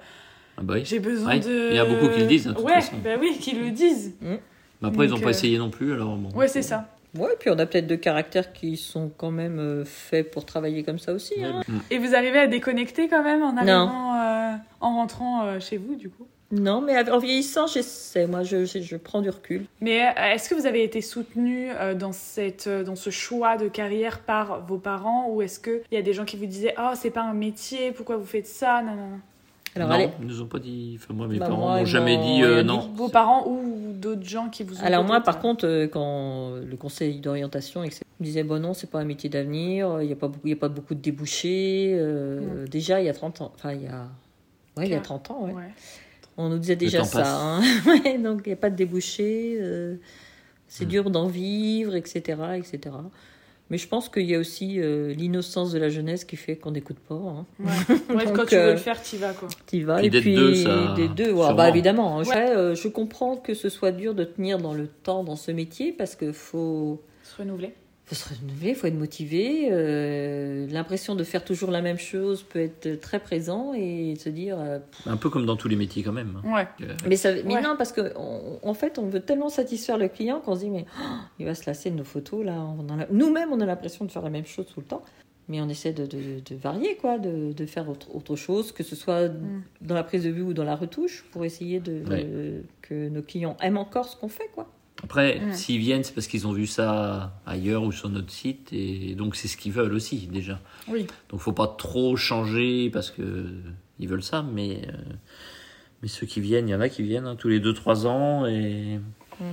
ah 0.59 0.63
bah 0.63 0.75
J'ai 0.83 1.01
besoin 1.01 1.39
de. 1.39 1.71
Il 1.71 1.77
y 1.77 1.79
a 1.79 1.85
beaucoup 1.85 2.09
qui 2.09 2.21
le 2.21 2.27
disent. 2.27 2.47
Hein, 2.47 2.53
de 2.53 2.57
toute 2.57 2.67
ouais, 2.67 2.81
bah 3.05 3.11
oui, 3.21 3.37
qui 3.39 3.53
le 3.53 3.71
disent. 3.71 4.15
Mm. 4.21 4.35
Mais 4.83 4.89
après, 4.89 5.07
ils 5.07 5.11
n'ont 5.11 5.21
pas 5.21 5.31
essayé 5.31 5.59
non 5.59 5.71
plus. 5.71 5.93
Alors 5.93 6.17
bon. 6.17 6.37
Ouais, 6.37 6.49
c'est 6.49 6.63
ça. 6.63 6.89
Ouais, 7.19 7.35
puis 7.39 7.51
on 7.51 7.59
a 7.59 7.67
peut-être 7.67 7.87
deux 7.87 7.97
caractères 7.97 8.53
qui 8.53 8.77
sont 8.77 9.11
quand 9.17 9.31
même 9.31 9.59
euh, 9.59 9.85
faits 9.85 10.31
pour 10.31 10.45
travailler 10.45 10.83
comme 10.83 10.99
ça 10.99 11.13
aussi. 11.13 11.43
Hein. 11.43 11.63
Et 11.91 11.99
vous 11.99 12.15
arrivez 12.15 12.39
à 12.39 12.47
déconnecter 12.47 13.09
quand 13.09 13.23
même 13.23 13.43
en 13.43 13.57
arrivant, 13.57 14.15
euh, 14.15 14.57
en 14.81 14.97
rentrant 14.97 15.45
euh, 15.45 15.61
chez 15.61 15.77
vous, 15.77 15.95
du 15.95 16.11
coup? 16.11 16.27
Non, 16.53 16.81
mais 16.81 17.11
en 17.11 17.19
vieillissant, 17.19 17.67
j'essaie. 17.67 18.27
Moi, 18.27 18.43
je, 18.43 18.65
je, 18.65 18.97
prends 18.97 19.21
du 19.21 19.31
recul. 19.31 19.67
Mais 19.81 19.99
est-ce 20.17 20.49
que 20.49 20.55
vous 20.55 20.67
avez 20.67 20.85
été 20.85 21.01
soutenu 21.01 21.71
dans, 21.99 22.13
cette, 22.13 22.69
dans 22.69 22.95
ce 22.95 23.11
choix 23.11 23.57
de 23.57 23.69
carrière 23.69 24.21
par 24.21 24.65
vos 24.65 24.79
parents 24.79 25.29
ou 25.29 25.43
est-ce 25.43 25.59
qu'il 25.59 25.83
y 25.91 25.97
a 25.97 26.03
des 26.03 26.13
gens 26.13 26.25
qui 26.25 26.37
vous 26.37 26.47
disaient 26.47 26.75
Oh, 26.79 26.93
c'est 26.95 27.11
pas 27.11 27.23
un 27.23 27.35
métier, 27.35 27.91
pourquoi 27.91 28.17
vous 28.17 28.27
faites 28.27 28.47
ça? 28.47 28.81
Non, 28.83 28.95
non, 28.95 29.09
non. 29.09 29.21
Alors, 29.77 29.99
non, 29.99 30.13
ils 30.21 30.27
nous 30.27 30.43
ont 30.43 30.47
pas 30.47 30.59
dit. 30.59 30.99
Enfin, 30.99 31.15
moi, 31.15 31.29
mes 31.29 31.39
bah, 31.39 31.49
parents 31.49 31.77
m'ont 31.77 31.85
jamais 31.85 32.17
dit 32.17 32.43
euh, 32.43 32.63
non. 32.63 32.91
Vos 32.95 33.09
parents 33.09 33.47
ou 33.47 33.93
d'autres 33.93 34.27
gens 34.27 34.49
qui 34.49 34.63
vous 34.63 34.79
ont 34.79 34.83
Alors, 34.83 35.05
moi, 35.05 35.21
par 35.21 35.39
contre, 35.39 35.67
euh, 35.67 35.87
quand 35.87 36.53
le 36.65 36.77
conseil 36.77 37.21
d'orientation 37.21 37.83
me 37.83 37.89
disait 38.21 38.43
bon, 38.43 38.61
non, 38.61 38.75
c'est 38.75 38.91
pas 38.91 39.01
un 39.01 39.05
métier 39.05 39.29
d'avenir, 39.29 40.01
il 40.01 40.07
n'y 40.07 40.13
a, 40.13 40.17
pas 40.17 40.29
beaucoup, 40.29 40.49
a 40.51 40.57
pas 40.57 40.69
beaucoup 40.69 40.95
de 40.95 41.01
débouchés. 41.01 41.95
Euh, 41.99 42.65
mm. 42.65 42.69
Déjà, 42.69 43.01
il 43.01 43.07
y 43.07 43.11
a 43.11 43.15
30 43.15 43.43
ans. 43.43 43.53
Enfin, 43.55 43.73
il 43.73 43.83
y 43.83 43.87
a. 43.87 44.09
Ouais, 44.77 44.87
il 44.87 44.91
y 44.91 44.95
a 44.95 45.01
30 45.01 45.31
ans, 45.31 45.43
ouais. 45.43 45.53
On 46.37 46.49
nous 46.49 46.59
disait 46.59 46.77
déjà 46.77 47.05
ça. 47.05 47.41
Hein. 47.41 47.61
donc, 48.23 48.43
il 48.45 48.49
n'y 48.49 48.53
a 48.53 48.57
pas 48.57 48.71
de 48.71 48.77
débouchés. 48.77 49.59
c'est 50.69 50.85
mm. 50.85 50.89
dur 50.89 51.11
d'en 51.11 51.29
vivre, 51.29 51.95
etc. 51.95 52.37
etc. 52.57 52.91
Mais 53.69 53.79
je 53.79 53.89
pense 53.89 54.09
qu'il 54.09 54.27
y 54.27 54.35
a 54.35 54.39
aussi 54.39 54.81
euh, 54.81 55.13
l'innocence 55.15 55.73
de 55.73 55.79
la 55.79 55.89
jeunesse 55.89 56.25
qui 56.25 56.37
fait 56.37 56.57
qu'on 56.57 56.71
n'écoute 56.71 56.99
pas. 57.09 57.17
Hein. 57.17 57.47
Ouais. 57.59 58.25
quand 58.33 58.47
tu 58.47 58.55
veux 58.55 58.63
le 58.63 58.69
euh, 58.69 58.77
faire, 58.77 59.03
tu 59.03 59.17
vas 59.17 59.33
quoi. 59.33 59.49
Tu 59.67 59.83
vas. 59.83 60.03
Et, 60.05 60.11
puis 60.11 60.37
deux, 60.37 60.55
ça... 60.55 60.95
des 60.95 61.09
deux, 61.09 61.35
bah 61.35 61.69
évidemment. 61.69 62.21
Hein. 62.21 62.25
Euh, 62.37 62.75
je 62.77 62.87
comprends 62.87 63.37
que 63.37 63.55
ce 63.55 63.69
soit 63.69 63.91
dur 63.91 64.15
de 64.15 64.23
tenir 64.23 64.59
dans 64.59 64.73
le 64.73 64.87
temps 64.87 65.25
dans 65.25 65.35
ce 65.35 65.51
métier 65.51 65.93
parce 65.93 66.15
qu'il 66.15 66.33
faut 66.33 67.03
se 67.25 67.37
renouveler 67.43 67.75
faut 68.07 68.15
se 68.15 68.29
renouveler, 68.29 68.71
il 68.71 68.75
faut 68.77 68.87
être 68.87 68.95
motivé. 68.95 69.69
Euh, 69.73 70.69
l'impression 70.71 71.17
de 71.17 71.25
faire 71.25 71.45
toujours 71.45 71.73
la 71.73 71.83
même 71.83 71.99
chose 71.99 72.45
peut 72.45 72.61
être 72.61 73.01
très 73.01 73.19
présent 73.19 73.75
et 73.75 74.15
se 74.15 74.29
dire. 74.29 74.57
Euh, 74.61 74.79
un 75.07 75.17
peu 75.17 75.29
comme 75.29 75.45
dans 75.45 75.57
tous 75.57 75.67
les 75.67 75.75
métiers 75.75 76.05
quand 76.05 76.13
même. 76.13 76.41
Ouais. 76.45 76.69
Euh, 76.83 76.95
mais, 77.09 77.17
ça, 77.17 77.31
mais 77.45 77.61
non, 77.61 77.75
parce 77.77 77.93
qu'en 77.93 78.61
en 78.63 78.75
fait, 78.75 79.01
on 79.01 79.09
veut 79.09 79.21
tellement 79.21 79.49
satisfaire 79.49 79.99
le 79.99 80.07
client 80.07 80.41
qu'on 80.41 80.55
se 80.55 80.61
dit 80.61 80.71
mais 80.71 80.87
oh, 81.01 81.03
il 81.41 81.47
va 81.47 81.57
se 81.57 81.67
lasser 81.67 81.91
de 81.91 81.97
nos 81.97 82.05
photos 82.05 82.45
là. 82.45 82.65
Nous-mêmes, 83.11 83.53
on 83.53 83.61
a 83.61 83.67
l'impression 83.67 84.05
de 84.05 84.13
faire 84.13 84.23
la 84.23 84.31
même 84.31 84.47
chose 84.47 84.67
tout 84.73 84.81
le 84.81 84.87
temps. 84.87 85.03
Mais 85.49 85.61
on 85.61 85.69
essaie 85.69 85.93
de, 85.93 86.07
de, 86.07 86.41
de 86.45 86.57
varier, 86.57 86.97
quoi, 86.97 87.19
de, 87.19 87.53
de 87.53 87.67
faire 87.67 87.89
autre, 87.89 88.13
autre, 88.13 88.35
chose, 88.35 88.73
que 88.73 88.83
ce 88.83 88.97
soit 88.97 89.29
mm. 89.29 89.63
dans 89.81 89.95
la 89.95 90.03
prise 90.03 90.25
de 90.25 90.31
vue 90.31 90.43
ou 90.43 90.53
dans 90.53 90.65
la 90.65 90.75
retouche, 90.75 91.25
pour 91.31 91.45
essayer 91.45 91.79
de, 91.79 92.65
que 92.83 93.09
nos 93.09 93.23
clients 93.23 93.57
aiment 93.63 93.79
encore 93.79 94.09
ce 94.09 94.17
qu'on 94.17 94.27
fait, 94.27 94.51
quoi. 94.53 94.69
Après, 95.03 95.41
s'ils 95.53 95.79
viennent, 95.79 96.05
c'est 96.05 96.15
parce 96.15 96.27
qu'ils 96.27 96.47
ont 96.47 96.53
vu 96.53 96.67
ça 96.67 97.39
ailleurs 97.45 97.83
ou 97.83 97.93
sur 97.93 98.09
notre 98.09 98.31
site, 98.31 98.73
et 98.73 99.15
donc 99.15 99.37
c'est 99.37 99.47
ce 99.47 99.57
qu'ils 99.57 99.73
veulent 99.73 99.93
aussi 99.93 100.27
déjà. 100.27 100.59
Oui. 100.89 101.07
Donc 101.29 101.41
faut 101.41 101.53
pas 101.53 101.75
trop 101.79 102.17
changer 102.17 102.91
parce 102.91 103.11
que 103.11 103.47
ils 103.99 104.09
veulent 104.09 104.23
ça, 104.23 104.43
mais 104.43 104.83
euh, 104.89 104.93
mais 106.03 106.09
ceux 106.09 106.27
qui 106.27 106.41
viennent, 106.41 106.69
il 106.69 106.73
y 106.73 106.75
en 106.75 106.81
a 106.81 106.89
qui 106.89 107.03
viennent 107.03 107.27
hein, 107.27 107.37
tous 107.37 107.49
les 107.49 107.61
2-3 107.61 108.07
ans 108.07 108.47
et 108.47 108.99
mm. 109.39 109.45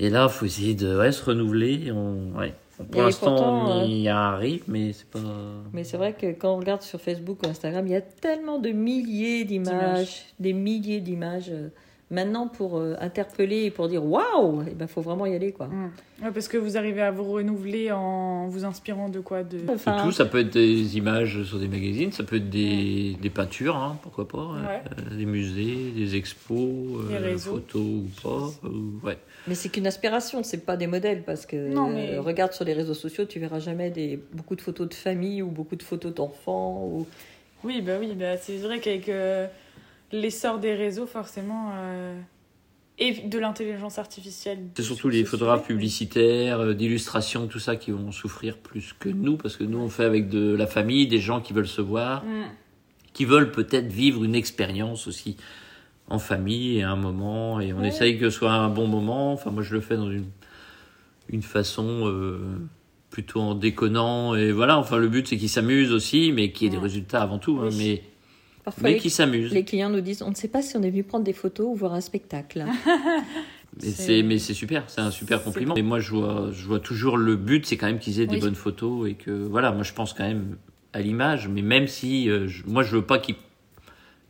et 0.00 0.10
là 0.10 0.28
faut 0.28 0.46
essayer 0.46 0.74
de 0.74 0.96
ouais, 0.96 1.12
se 1.12 1.24
renouveler. 1.24 1.92
On, 1.92 2.36
ouais. 2.38 2.54
Pour 2.90 3.02
l'instant, 3.02 3.82
on 3.82 3.84
y 3.84 4.08
euh, 4.08 4.12
arrive, 4.12 4.64
mais 4.66 4.92
c'est 4.92 5.06
pas. 5.06 5.20
Mais 5.72 5.84
c'est 5.84 5.96
vrai 5.96 6.14
que 6.14 6.32
quand 6.32 6.54
on 6.54 6.56
regarde 6.58 6.82
sur 6.82 7.00
Facebook 7.00 7.38
ou 7.44 7.48
Instagram, 7.48 7.86
il 7.86 7.92
y 7.92 7.96
a 7.96 8.00
tellement 8.00 8.58
de 8.58 8.70
milliers 8.70 9.44
d'images, 9.44 10.24
des 10.40 10.52
milliers 10.52 11.00
d'images. 11.00 11.52
Maintenant, 12.12 12.46
pour 12.46 12.76
euh, 12.76 12.94
interpeller 13.00 13.64
et 13.64 13.70
pour 13.70 13.88
dire 13.88 14.04
waouh, 14.04 14.64
il 14.64 14.68
eh 14.72 14.74
ben, 14.74 14.86
faut 14.86 15.00
vraiment 15.00 15.24
y 15.24 15.34
aller. 15.34 15.50
quoi. 15.50 15.68
Mm. 15.68 16.30
parce 16.34 16.46
que 16.46 16.58
vous 16.58 16.76
arrivez 16.76 17.00
à 17.00 17.10
vous 17.10 17.24
renouveler 17.24 17.90
en 17.90 18.48
vous 18.48 18.66
inspirant 18.66 19.08
de 19.08 19.20
quoi? 19.20 19.42
De... 19.42 19.60
Enfin, 19.66 19.96
tout, 20.04 20.12
ça 20.12 20.26
peut 20.26 20.40
être 20.40 20.52
des 20.52 20.98
images 20.98 21.42
sur 21.44 21.58
des 21.58 21.68
magazines, 21.68 22.12
ça 22.12 22.22
peut 22.22 22.36
être 22.36 22.50
des, 22.50 23.16
des 23.18 23.30
peintures, 23.30 23.76
hein, 23.76 23.96
pourquoi 24.02 24.28
pas, 24.28 24.56
euh, 24.56 25.16
des 25.16 25.24
musées, 25.24 25.90
des 25.96 26.14
expos, 26.14 27.00
euh, 27.10 27.38
photos 27.38 27.80
ou 27.80 28.08
pas. 28.22 28.68
ouais. 29.08 29.16
Mais 29.48 29.54
c'est 29.54 29.70
qu'une 29.70 29.86
aspiration, 29.86 30.42
c'est 30.42 30.66
pas 30.66 30.76
des 30.76 30.88
modèles 30.88 31.22
parce 31.22 31.46
que 31.46 31.72
non, 31.72 31.88
mais... 31.88 32.18
regarde 32.18 32.52
sur 32.52 32.66
les 32.66 32.74
réseaux 32.74 32.92
sociaux, 32.92 33.24
tu 33.24 33.38
verras 33.38 33.58
jamais 33.58 33.88
des, 33.88 34.20
beaucoup 34.34 34.54
de 34.54 34.60
photos 34.60 34.86
de 34.90 34.94
famille 34.94 35.40
ou 35.40 35.48
beaucoup 35.48 35.76
de 35.76 35.82
photos 35.82 36.12
d'enfants. 36.12 36.84
Ou... 36.84 37.06
Oui, 37.64 37.80
bah 37.80 37.94
oui, 37.98 38.12
bah 38.14 38.36
c'est 38.36 38.58
vrai 38.58 38.80
qu'avec 38.80 39.10
l'essor 40.12 40.58
des 40.58 40.74
réseaux, 40.74 41.06
forcément, 41.06 41.72
euh, 41.74 42.20
et 42.98 43.26
de 43.26 43.38
l'intelligence 43.38 43.98
artificielle. 43.98 44.58
C'est 44.76 44.82
surtout 44.82 45.08
les 45.08 45.24
photographes 45.24 45.66
publicitaires, 45.66 46.60
euh, 46.60 46.74
d'illustration, 46.74 47.46
tout 47.46 47.58
ça 47.58 47.76
qui 47.76 47.90
vont 47.90 48.12
souffrir 48.12 48.58
plus 48.58 48.92
que 48.92 49.08
nous, 49.08 49.36
parce 49.36 49.56
que 49.56 49.64
nous, 49.64 49.78
on 49.78 49.88
fait 49.88 50.04
avec 50.04 50.28
de 50.28 50.54
la 50.54 50.66
famille, 50.66 51.06
des 51.06 51.18
gens 51.18 51.40
qui 51.40 51.52
veulent 51.52 51.66
se 51.66 51.80
voir, 51.80 52.24
mm. 52.24 52.44
qui 53.12 53.24
veulent 53.24 53.50
peut-être 53.50 53.90
vivre 53.90 54.22
une 54.24 54.34
expérience 54.34 55.06
aussi 55.06 55.36
en 56.08 56.18
famille 56.18 56.82
à 56.82 56.90
un 56.90 56.96
moment, 56.96 57.60
et 57.60 57.72
on 57.72 57.82
essaye 57.82 58.18
que 58.18 58.28
ce 58.28 58.38
soit 58.38 58.52
un 58.52 58.68
bon 58.68 58.86
moment. 58.86 59.32
Enfin, 59.32 59.50
moi, 59.50 59.62
je 59.62 59.74
le 59.74 59.80
fais 59.80 59.96
dans 59.96 60.10
une, 60.10 60.28
une 61.28 61.42
façon. 61.42 62.06
Euh, 62.06 62.38
plutôt 63.10 63.40
en 63.42 63.54
déconnant 63.54 64.34
et 64.34 64.52
voilà 64.52 64.78
enfin 64.78 64.96
le 64.96 65.06
but 65.06 65.28
c'est 65.28 65.36
qu'ils 65.36 65.50
s'amusent 65.50 65.92
aussi 65.92 66.32
mais 66.32 66.50
qu'il 66.50 66.64
y 66.64 66.66
ait 66.68 66.74
des 66.74 66.82
résultats 66.82 67.20
avant 67.20 67.38
tout 67.38 67.60
hein, 67.62 67.68
mais 67.76 68.02
Parfois, 68.64 68.90
mais 68.90 68.96
qui 68.96 69.10
s'amusent. 69.10 69.52
Les 69.52 69.64
clients 69.64 69.90
nous 69.90 70.00
disent 70.00 70.22
on 70.22 70.30
ne 70.30 70.34
sait 70.34 70.48
pas 70.48 70.62
si 70.62 70.76
on 70.76 70.82
est 70.82 70.90
venu 70.90 71.02
prendre 71.02 71.24
des 71.24 71.32
photos 71.32 71.66
ou 71.68 71.74
voir 71.74 71.94
un 71.94 72.00
spectacle. 72.00 72.64
mais 73.82 74.38
c'est 74.38 74.54
super, 74.54 74.84
c'est 74.88 75.00
un 75.00 75.10
super 75.10 75.42
compliment. 75.42 75.74
Et 75.74 75.82
moi 75.82 75.98
je 75.98 76.10
vois, 76.10 76.50
je 76.52 76.66
vois 76.66 76.78
toujours 76.78 77.16
le 77.16 77.36
but, 77.36 77.66
c'est 77.66 77.76
quand 77.76 77.86
même 77.86 77.98
qu'ils 77.98 78.20
aient 78.20 78.26
des 78.26 78.38
bonnes 78.38 78.54
photos 78.54 79.08
et 79.08 79.14
que 79.14 79.30
voilà, 79.30 79.72
moi 79.72 79.82
je 79.82 79.92
pense 79.92 80.12
quand 80.12 80.24
même 80.24 80.56
à 80.92 81.00
l'image, 81.00 81.48
mais 81.48 81.62
même 81.62 81.88
si 81.88 82.30
euh, 82.30 82.48
moi 82.66 82.82
je 82.82 82.96
veux 82.96 83.04
pas 83.04 83.18
qu'ils 83.18 83.36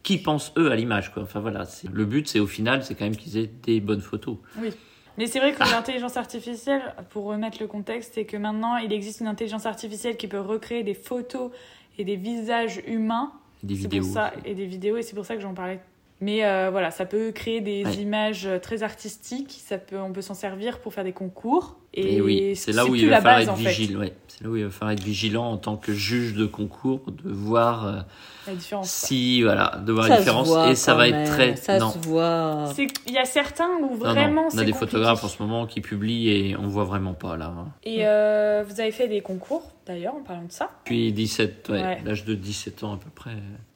qui 0.03 0.19
pensent 0.19 0.53
eux 0.57 0.71
à 0.71 0.77
l'image 0.77 1.13
quoi. 1.13 1.23
Enfin 1.23 1.41
voilà, 1.41 1.65
le 1.93 2.05
but 2.07 2.27
c'est 2.27 2.41
au 2.41 2.47
final 2.47 2.85
c'est 2.85 2.95
quand 2.95 3.05
même 3.05 3.17
qu'ils 3.17 3.37
aient 3.37 3.51
des 3.65 3.81
bonnes 3.81 4.01
photos. 4.01 4.39
Oui. 4.59 4.71
Mais 5.19 5.27
c'est 5.27 5.41
vrai 5.41 5.53
que 5.53 5.59
l'intelligence 5.59 6.17
artificielle, 6.17 6.95
pour 7.11 7.25
remettre 7.25 7.59
le 7.61 7.67
contexte, 7.67 8.13
c'est 8.15 8.25
que 8.25 8.39
maintenant 8.39 8.79
il 8.79 8.95
existe 8.95 9.21
une 9.21 9.27
intelligence 9.27 9.67
artificielle 9.67 10.17
qui 10.17 10.27
peut 10.27 10.41
recréer 10.41 10.85
des 10.85 10.95
photos 10.95 11.51
et 11.99 12.05
des 12.05 12.17
visages 12.17 12.81
humains 12.87 13.31
des 13.63 13.75
vidéos. 13.75 14.03
ça, 14.03 14.33
et 14.45 14.55
des 14.55 14.67
vidéos, 14.67 14.97
et 14.97 15.03
c'est 15.03 15.15
pour 15.15 15.25
ça 15.25 15.37
que 15.37 15.43
j'en 15.43 15.55
parlais. 15.55 15.81
Mais 16.23 16.45
euh, 16.45 16.69
voilà, 16.71 16.93
ça 16.93 17.05
peut 17.05 17.33
créer 17.33 17.61
des 17.61 18.01
images 18.01 18.47
euh, 18.47 18.61
très 18.61 18.85
artistiques, 18.85 19.61
ça 19.61 19.77
peut, 19.77 19.99
on 19.99 20.13
peut 20.13 20.23
s'en 20.23 20.35
servir 20.35 20.79
pour 20.79 20.95
faire 20.95 21.03
des 21.03 21.13
concours. 21.13 21.81
Et, 21.95 22.21
oui, 22.21 22.55
c'est 22.55 22.71
là 22.71 22.87
où 22.87 22.95
il 22.95 23.11
va 23.11 23.21
falloir 23.21 23.41
être 23.41 23.55
vigilant. 23.57 23.99
Ouais. 23.99 24.13
C'est 24.29 24.45
là 24.45 24.51
où 24.51 24.57
il 24.57 24.63
va 24.63 24.71
falloir 24.71 24.93
être 24.93 25.03
vigilant 25.03 25.51
en 25.51 25.57
tant 25.57 25.77
que 25.77 25.93
juge 25.93 26.35
de 26.35 26.47
concours, 26.47 27.01
de 27.11 27.29
voir 27.29 27.87
euh, 27.87 28.01
la 28.47 28.55
différence. 28.55 28.89
Si, 28.89 29.43
voilà, 29.43 29.83
de 29.85 29.93
voir 29.93 30.09
la 30.09 30.19
différence. 30.19 30.49
et 30.71 30.77
ça 30.77 30.95
va 30.95 31.09
être 31.09 31.29
très. 31.29 31.57
Ça 31.57 31.81
se 31.81 31.99
voit. 31.99 32.73
Il 33.09 33.13
y 33.13 33.19
a 33.19 33.25
certains 33.25 33.71
où 33.83 33.97
vraiment. 33.97 34.47
On 34.55 34.59
a 34.59 34.65
des 34.65 34.73
photographes 34.73 35.25
en 35.25 35.29
ce 35.29 35.43
moment 35.43 35.67
qui 35.67 35.81
publient 35.81 36.29
et 36.29 36.57
on 36.57 36.69
voit 36.69 36.85
vraiment 36.85 37.15
pas 37.15 37.37
là. 37.37 37.53
Et 37.83 38.07
euh, 38.07 38.63
vous 38.65 38.81
avez 38.81 38.93
fait 38.93 39.09
des 39.09 39.23
concours 39.23 39.73
d'ailleurs 39.87 40.15
en 40.15 40.23
parlant 40.23 40.45
de 40.45 40.53
ça 40.53 40.71
Puis 40.85 41.13
17, 41.13 41.69
ouais, 41.71 42.01
l'âge 42.05 42.25
de 42.25 42.37
17 42.37 42.85
ans 42.85 42.95
à 42.95 42.97
peu 42.97 43.11
près. 43.13 43.33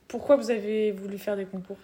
Pourquoi 0.08 0.36
vous 0.36 0.50
avez 0.50 0.92
voulu 0.92 1.18
faire 1.18 1.36
des 1.36 1.46
concours 1.46 1.78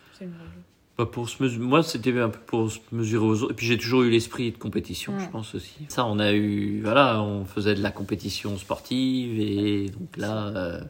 bah 0.98 1.06
pour 1.11 1.28
se 1.28 1.42
Moi, 1.58 1.82
c'était 1.82 2.18
un 2.18 2.28
peu 2.28 2.38
pour 2.38 2.70
se 2.70 2.78
mesurer 2.92 3.24
aux 3.24 3.42
autres. 3.42 3.52
Et 3.52 3.54
puis 3.54 3.66
j'ai 3.66 3.78
toujours 3.78 4.02
eu 4.02 4.11
l'esprit 4.11 4.52
de 4.52 4.58
compétition, 4.58 5.18
je 5.18 5.28
pense 5.28 5.54
aussi. 5.54 5.87
Ça, 5.88 6.04
on 6.04 6.18
a 6.18 6.32
eu. 6.32 6.80
Voilà, 6.82 7.22
on 7.22 7.44
faisait 7.44 7.74
de 7.74 7.82
la 7.82 7.90
compétition 7.90 8.56
sportive 8.58 9.40
et 9.40 9.88
donc 9.88 10.16
là. 10.16 10.48
Euh, 10.48 10.80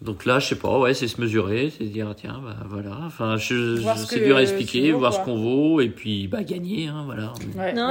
donc 0.00 0.24
là, 0.26 0.38
je 0.38 0.46
sais 0.46 0.54
pas, 0.54 0.78
ouais, 0.78 0.94
c'est 0.94 1.08
se 1.08 1.20
mesurer, 1.20 1.72
c'est 1.76 1.84
dire, 1.84 2.14
tiens, 2.16 2.40
bah 2.40 2.54
voilà, 2.68 3.00
enfin, 3.04 3.36
je, 3.36 3.82
c'est 3.96 4.20
dur 4.20 4.36
à 4.36 4.42
expliquer, 4.42 4.92
voir 4.92 5.12
ce 5.12 5.18
qu'on 5.18 5.36
vaut, 5.36 5.80
et 5.80 5.88
puis, 5.88 6.28
bah, 6.28 6.44
gagner, 6.44 6.86
hein, 6.86 7.02
voilà. 7.04 7.32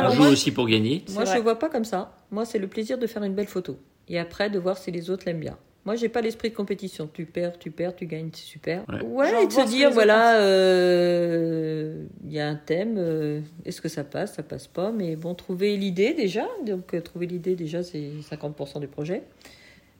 on 0.07 0.11
joue 0.11 0.31
aussi 0.31 0.51
pour 0.51 0.67
gagner. 0.67 1.03
Moi, 1.13 1.25
je 1.25 1.37
vois 1.39 1.59
pas 1.59 1.67
comme 1.67 1.83
ça. 1.83 2.15
Moi, 2.31 2.45
c'est 2.45 2.59
le 2.59 2.67
plaisir 2.67 2.97
de 2.97 3.07
faire 3.07 3.23
une 3.23 3.35
belle 3.35 3.47
photo. 3.47 3.77
Et 4.07 4.17
après, 4.19 4.49
de 4.49 4.57
voir 4.57 4.77
si 4.77 4.89
les 4.89 5.09
autres 5.09 5.23
l'aiment 5.25 5.41
bien. 5.41 5.57
Moi, 5.87 5.95
j'ai 5.95 6.09
pas 6.09 6.19
l'esprit 6.19 6.49
de 6.49 6.53
compétition. 6.53 7.09
Tu 7.13 7.23
perds, 7.23 7.57
tu 7.59 7.71
perds, 7.71 7.95
tu 7.95 8.07
gagnes, 8.07 8.27
c'est 8.33 8.43
super. 8.43 8.83
Ouais, 9.05 9.45
et 9.45 9.47
de 9.47 9.51
se 9.53 9.65
dire, 9.65 9.89
voilà, 9.89 10.41
euh, 10.41 12.03
il 12.25 12.33
y 12.33 12.41
a 12.41 12.49
un 12.49 12.55
thème, 12.55 12.95
euh, 12.97 13.39
est-ce 13.63 13.79
que 13.79 13.87
ça 13.87 14.03
passe, 14.03 14.33
ça 14.33 14.43
passe 14.43 14.67
pas, 14.67 14.91
mais 14.91 15.15
bon, 15.15 15.33
trouver 15.33 15.77
l'idée 15.77 16.13
déjà. 16.13 16.45
Donc, 16.65 16.93
euh, 16.93 16.99
trouver 16.99 17.25
l'idée 17.25 17.55
déjà, 17.55 17.83
c'est 17.83 18.11
50% 18.29 18.81
du 18.81 18.87
projet. 18.87 19.23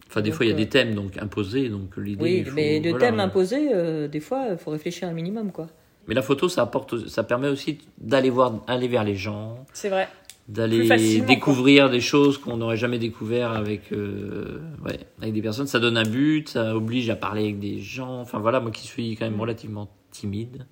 Enfin, 0.08 0.20
des 0.20 0.32
fois, 0.32 0.46
il 0.46 0.50
y 0.50 0.52
a 0.52 0.58
des 0.58 0.68
thèmes 0.68 0.94
donc 0.94 1.18
imposés, 1.18 1.70
donc 1.70 1.96
l'idée. 1.96 2.22
Oui, 2.22 2.46
mais 2.54 2.82
le 2.82 2.98
thème 2.98 3.22
imposé, 3.22 3.70
des 4.10 4.20
fois, 4.20 4.48
il 4.52 4.58
faut 4.58 4.72
réfléchir 4.72 5.08
un 5.08 5.14
minimum, 5.14 5.54
quoi. 5.54 5.70
Mais 6.10 6.16
la 6.16 6.22
photo, 6.22 6.50
ça 6.50 6.64
apporte, 6.64 7.08
ça 7.08 7.24
permet 7.24 7.48
aussi 7.48 7.78
d'aller 7.98 8.30
voir, 8.30 8.62
aller 8.68 8.90
vers 8.90 9.06
les 9.06 9.16
gens. 9.16 9.66
C'est 9.72 9.88
vrai 9.88 10.10
d'aller 10.48 11.22
découvrir 11.22 11.90
des 11.90 12.00
choses 12.00 12.38
qu'on 12.38 12.58
n'aurait 12.58 12.78
jamais 12.78 13.00
découvert 13.00 13.52
avec 13.52 13.92
euh, 13.92 14.62
ouais, 14.86 15.00
avec 15.22 15.34
des 15.34 15.42
personnes. 15.42 15.68
Ça 15.68 15.80
donne 15.80 15.98
un 15.98 16.04
but 16.04 16.50
ça 16.50 16.76
oblige 16.76 17.10
à 17.10 17.16
parler 17.16 17.44
avec 17.44 17.60
des 17.60 17.80
gens. 17.80 18.22
Enfin 18.22 18.40
voilà 18.40 18.60
moi 18.60 18.72
qui 18.72 18.88
suis 18.88 19.16
quand 19.16 19.26
même 19.26 19.36
mm. 19.36 19.42
relativement 19.42 19.90
timide. 20.12 20.66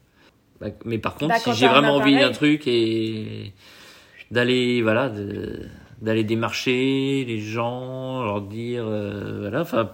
Bah, 0.62 0.68
mais 0.86 0.98
par 0.98 1.16
contre 1.16 1.34
bah, 1.34 1.40
si 1.40 1.54
j'ai 1.54 1.68
vraiment 1.68 1.96
envie 1.96 2.16
d'un 2.16 2.32
truc 2.32 2.66
et 2.68 3.54
d'aller 4.32 4.82
voilà 4.82 5.12
d'aller 6.02 6.24
démarcher 6.24 7.26
les 7.28 7.40
gens 7.40 8.24
leur 8.24 8.42
dire 8.42 8.86
euh, 8.88 9.40
voilà 9.42 9.62
enfin 9.62 9.92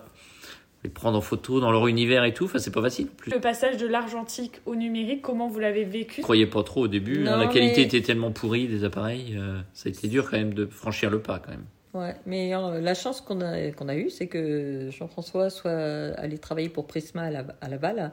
les 0.83 0.89
prendre 0.89 1.17
en 1.17 1.21
photo 1.21 1.59
dans 1.59 1.71
leur 1.71 1.87
univers 1.87 2.23
et 2.23 2.33
tout. 2.33 2.45
Enfin, 2.45 2.59
c'est 2.59 2.71
pas 2.71 2.81
facile. 2.81 3.07
Plus. 3.07 3.31
Le 3.31 3.39
passage 3.39 3.77
de 3.77 3.87
l'argentique 3.87 4.61
au 4.65 4.75
numérique, 4.75 5.21
comment 5.21 5.47
vous 5.47 5.59
l'avez 5.59 5.83
vécu? 5.83 6.17
Je 6.17 6.23
croyais 6.23 6.47
pas 6.47 6.63
trop 6.63 6.81
au 6.81 6.87
début. 6.87 7.27
Hein. 7.27 7.37
la 7.37 7.47
qualité 7.47 7.81
était 7.81 8.01
tellement 8.01 8.31
pourrie 8.31 8.67
des 8.67 8.83
appareils. 8.83 9.35
Euh, 9.37 9.59
ça 9.73 9.89
a 9.89 9.91
été 9.91 10.07
dur 10.07 10.29
quand 10.29 10.37
même 10.37 10.53
de 10.53 10.65
franchir 10.65 11.09
le 11.09 11.19
pas 11.19 11.39
quand 11.39 11.51
même. 11.51 11.65
Ouais, 11.93 12.15
mais 12.25 12.55
euh, 12.55 12.79
la 12.79 12.93
chance 12.93 13.19
qu'on 13.21 13.41
a, 13.41 13.71
qu'on 13.71 13.89
a 13.89 13.95
eue, 13.95 14.09
c'est 14.09 14.27
que 14.27 14.89
Jean-François 14.91 15.49
soit 15.49 15.71
allé 16.17 16.37
travailler 16.37 16.69
pour 16.69 16.87
Prisma 16.87 17.23
à, 17.23 17.29
la, 17.31 17.45
à 17.59 17.67
Laval 17.67 18.11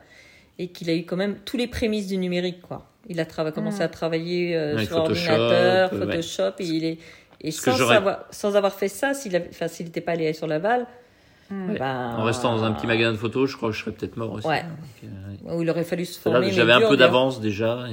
et 0.59 0.69
qu'il 0.69 0.91
a 0.91 0.95
eu 0.95 1.05
quand 1.05 1.17
même 1.17 1.37
tous 1.45 1.57
les 1.57 1.69
prémices 1.69 2.09
du 2.09 2.19
numérique. 2.19 2.61
quoi. 2.61 2.91
Il 3.09 3.21
a 3.21 3.25
commencé 3.25 3.79
mm. 3.79 3.83
à 3.83 3.89
travailler 3.89 4.57
euh, 4.57 4.79
sur 4.79 5.05
Photoshop, 5.05 5.33
ordinateur, 5.33 5.91
Photoshop, 5.91 6.53
et, 6.59 6.65
il 6.65 6.85
est, 6.85 6.99
et 7.41 7.51
sans, 7.51 7.77
savoir, 7.77 8.25
sans 8.31 8.57
avoir 8.57 8.75
fait 8.75 8.89
ça, 8.89 9.15
s'il 9.15 9.33
n'était 9.33 10.01
pas 10.01 10.13
allé 10.13 10.33
sur 10.33 10.47
Laval, 10.47 10.87
ben, 11.51 12.15
en 12.19 12.25
restant 12.25 12.57
dans 12.57 12.65
un 12.65 12.73
petit 12.73 12.87
magasin 12.87 13.13
de 13.13 13.17
photos, 13.17 13.51
je 13.51 13.57
crois 13.57 13.71
que 13.71 13.75
je 13.75 13.81
serais 13.81 13.93
peut-être 13.93 14.17
mort 14.17 14.33
aussi. 14.33 14.47
Ouais. 14.47 14.65
Où 15.47 15.63
il 15.63 15.71
aurait 15.71 15.85
fallu 15.85 16.05
se 16.05 16.19
former. 16.19 16.51
J'avais 16.53 16.73
un 16.73 16.89
peu 16.89 16.97
d'avance 16.97 17.41
déjà. 17.41 17.87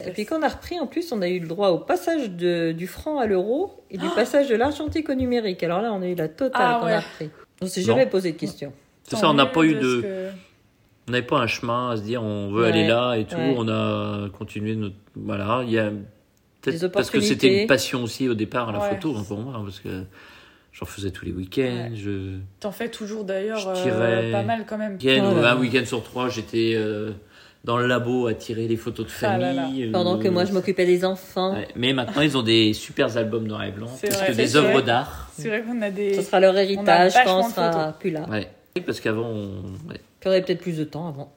Et, 0.00 0.10
puis 0.12 0.24
quand 0.24 0.38
on 0.38 0.42
a 0.42 0.48
repris, 0.48 0.78
en 0.78 0.86
plus, 0.86 1.12
on 1.12 1.20
a 1.20 1.28
eu 1.28 1.40
le 1.40 1.48
droit 1.48 1.68
au 1.68 1.78
passage 1.78 2.30
de, 2.30 2.72
du 2.72 2.86
franc 2.86 3.18
à 3.18 3.26
l'euro 3.26 3.84
et 3.90 3.98
du 3.98 4.06
ah 4.06 4.14
passage 4.14 4.48
de 4.48 4.54
l'argentique 4.54 5.08
au 5.10 5.14
numérique. 5.14 5.62
Alors 5.62 5.82
là, 5.82 5.92
on 5.92 6.00
a 6.00 6.06
eu 6.06 6.14
la 6.14 6.28
totale 6.28 6.62
ah, 6.62 6.78
quand 6.80 6.86
on 6.86 6.90
a 6.90 7.00
repris. 7.00 7.30
On 7.60 7.66
s'est 7.66 7.82
jamais 7.82 8.06
posé 8.06 8.32
de 8.32 8.38
questions. 8.38 8.72
C'est 9.02 9.16
ça, 9.16 9.28
on 9.28 9.34
n'a 9.34 9.46
pas 9.46 9.64
eu 9.64 9.74
de. 9.74 10.30
On 11.08 11.12
n'avait 11.12 11.26
pas 11.26 11.38
un 11.38 11.48
chemin 11.48 11.90
à 11.90 11.96
se 11.96 12.02
dire 12.02 12.22
on 12.22 12.52
veut 12.52 12.66
aller 12.66 12.86
là 12.86 13.14
et 13.14 13.24
tout. 13.24 13.36
On 13.36 13.68
a 13.68 14.28
continué 14.30 14.76
notre. 14.76 14.96
Voilà, 15.16 15.62
il 15.64 15.72
y 15.72 15.78
a. 15.78 15.90
Peut-être 16.62 16.88
parce 16.88 17.10
que 17.10 17.20
c'était 17.20 17.62
une 17.62 17.66
passion 17.66 18.04
aussi 18.04 18.28
au 18.28 18.34
départ, 18.34 18.70
la 18.70 18.80
photo, 18.80 19.16
hein, 19.16 19.24
pour 19.26 19.38
moi. 19.38 19.60
Parce 19.64 19.80
que 19.80 20.04
J'en 20.72 20.86
faisais 20.86 21.10
tous 21.10 21.24
les 21.24 21.32
week-ends. 21.32 21.90
Je... 21.94 22.38
T'en 22.60 22.70
fais 22.70 22.88
toujours 22.88 23.24
d'ailleurs 23.24 23.74
euh, 23.76 24.32
pas 24.32 24.42
mal 24.42 24.64
quand 24.66 24.78
même. 24.78 24.98
Un 25.04 25.58
week-end 25.58 25.84
sur 25.84 26.02
trois, 26.02 26.28
j'étais 26.28 26.74
euh, 26.76 27.10
dans 27.64 27.76
le 27.76 27.86
labo 27.86 28.28
à 28.28 28.34
tirer 28.34 28.68
les 28.68 28.76
photos 28.76 29.06
de 29.06 29.12
ah 29.16 29.38
famille. 29.38 29.86
Euh, 29.86 29.92
Pendant 29.92 30.18
que 30.18 30.28
moi, 30.28 30.44
je 30.44 30.52
m'occupais 30.52 30.86
des 30.86 31.04
enfants. 31.04 31.56
Mais 31.74 31.92
maintenant, 31.92 32.22
ils 32.22 32.36
ont 32.36 32.42
des 32.42 32.72
super 32.72 33.16
albums 33.16 33.46
noir 33.46 33.64
et 33.64 33.72
blanc. 33.72 33.90
Parce 34.00 34.22
que 34.22 34.32
des 34.32 34.56
œuvres 34.56 34.80
d'art. 34.80 35.30
C'est 35.36 35.48
vrai 35.48 35.62
qu'on 35.62 35.82
a 35.82 35.90
des. 35.90 36.14
Ce 36.14 36.22
sera 36.22 36.38
leur 36.38 36.56
héritage 36.56 37.14
quand 37.24 37.40
on 37.40 37.48
sera 37.48 37.92
plus 37.98 38.10
là. 38.10 38.28
Ouais. 38.28 38.48
Parce 38.86 39.00
qu'avant, 39.00 39.28
on... 39.28 40.28
aurait 40.28 40.42
peut-être 40.42 40.60
plus 40.60 40.78
de 40.78 40.84
temps 40.84 41.08
avant. 41.08 41.34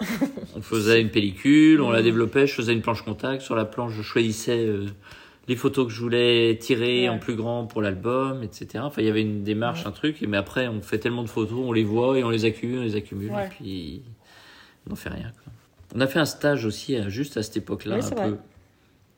on 0.56 0.62
faisait 0.62 1.02
une 1.02 1.10
pellicule, 1.10 1.82
on 1.82 1.89
la 1.89 2.02
mm. 2.02 2.04
développait, 2.04 2.46
je 2.46 2.54
faisais 2.54 2.74
une 2.74 2.82
planche 2.82 3.02
contact. 3.02 3.41
Sur 3.41 3.56
la 3.56 3.65
planche, 3.65 3.93
je 3.93 4.04
choisissais 4.04 4.69
les 5.47 5.56
photos 5.56 5.88
que 5.88 5.93
je 5.93 5.99
voulais 5.99 6.58
tirer 6.60 7.10
en 7.10 7.19
plus 7.19 7.36
grand 7.36 7.65
pour 7.65 7.82
l'album, 7.82 8.43
etc. 8.43 8.84
Enfin, 8.84 9.01
il 9.01 9.08
y 9.08 9.10
avait 9.10 9.21
une 9.21 9.43
démarche, 9.43 9.86
un 9.86 9.91
truc. 9.91 10.23
Mais 10.27 10.38
après, 10.38 10.67
on 10.67 10.82
fait 10.82 10.99
tellement 10.99 11.23
de 11.23 11.29
photos, 11.29 11.60
on 11.60 11.73
les 11.73 11.84
voit 11.84 12.17
et 12.17 12.23
on 12.23 12.29
les 12.29 12.45
accumule, 12.45 12.79
on 12.79 12.84
les 12.84 12.95
accumule. 12.95 13.32
Et 13.32 13.49
puis, 13.49 14.01
on 14.88 14.91
n'en 14.91 14.95
fait 14.95 15.10
rien. 15.10 15.32
On 15.95 16.01
a 16.01 16.08
fait 16.08 16.19
un 16.19 16.25
stage 16.25 16.65
aussi, 16.65 16.95
euh, 16.95 17.10
juste 17.10 17.38
à 17.38 17.43
cette 17.43 17.58
époque-là, 17.58 17.97
un 17.97 18.29
peu. 18.29 18.38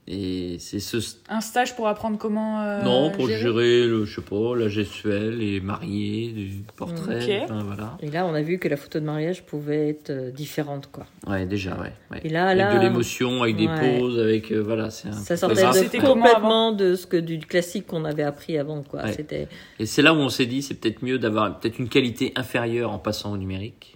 Et 0.07 0.57
c'est 0.59 0.79
ce... 0.79 0.97
Un 1.29 1.41
stage 1.41 1.75
pour 1.75 1.87
apprendre 1.87 2.19
comment. 2.19 2.61
Euh, 2.61 2.83
non, 2.83 3.09
pour 3.09 3.27
gérer, 3.27 3.87
le, 3.87 4.05
je 4.05 4.15
sais 4.15 4.21
pas, 4.21 4.55
la 4.55 4.67
gestuelle, 4.67 5.39
les 5.39 5.59
mariés, 5.59 6.31
du 6.31 6.63
portrait. 6.75 7.47
voilà. 7.49 7.97
Et 8.01 8.11
là, 8.11 8.27
on 8.27 8.35
a 8.35 8.43
vu 8.43 8.59
que 8.59 8.67
la 8.67 8.77
photo 8.77 8.99
de 8.99 9.05
mariage 9.05 9.43
pouvait 9.43 9.89
être 9.89 10.11
euh, 10.11 10.29
différente, 10.29 10.89
quoi. 10.91 11.07
Ouais, 11.25 11.47
déjà, 11.47 11.75
ouais. 11.77 12.21
Et 12.23 12.29
là, 12.29 12.49
avec 12.49 12.79
de 12.79 12.85
l'émotion, 12.85 13.41
avec 13.41 13.57
des 13.57 13.67
poses, 13.67 14.19
avec. 14.19 14.51
Euh, 14.51 14.61
voilà, 14.61 14.91
c'est 14.91 15.07
un 15.07 15.13
Ça 15.13 15.37
sortait 15.37 15.55
de 15.55 16.05
complètement 16.05 16.71
de 16.71 16.93
ce 16.93 17.07
que 17.07 17.17
du 17.17 17.39
classique 17.39 17.87
qu'on 17.87 18.05
avait 18.05 18.23
appris 18.23 18.59
avant, 18.59 18.83
quoi. 18.83 19.11
C'était. 19.11 19.47
Et 19.79 19.87
c'est 19.87 20.03
là 20.03 20.13
où 20.13 20.17
on 20.17 20.29
s'est 20.29 20.45
dit, 20.45 20.61
c'est 20.61 20.75
peut-être 20.75 21.01
mieux 21.01 21.17
d'avoir 21.17 21.59
peut-être 21.59 21.79
une 21.79 21.89
qualité 21.89 22.31
inférieure 22.35 22.91
en 22.91 22.99
passant 22.99 23.31
au 23.31 23.37
numérique 23.37 23.94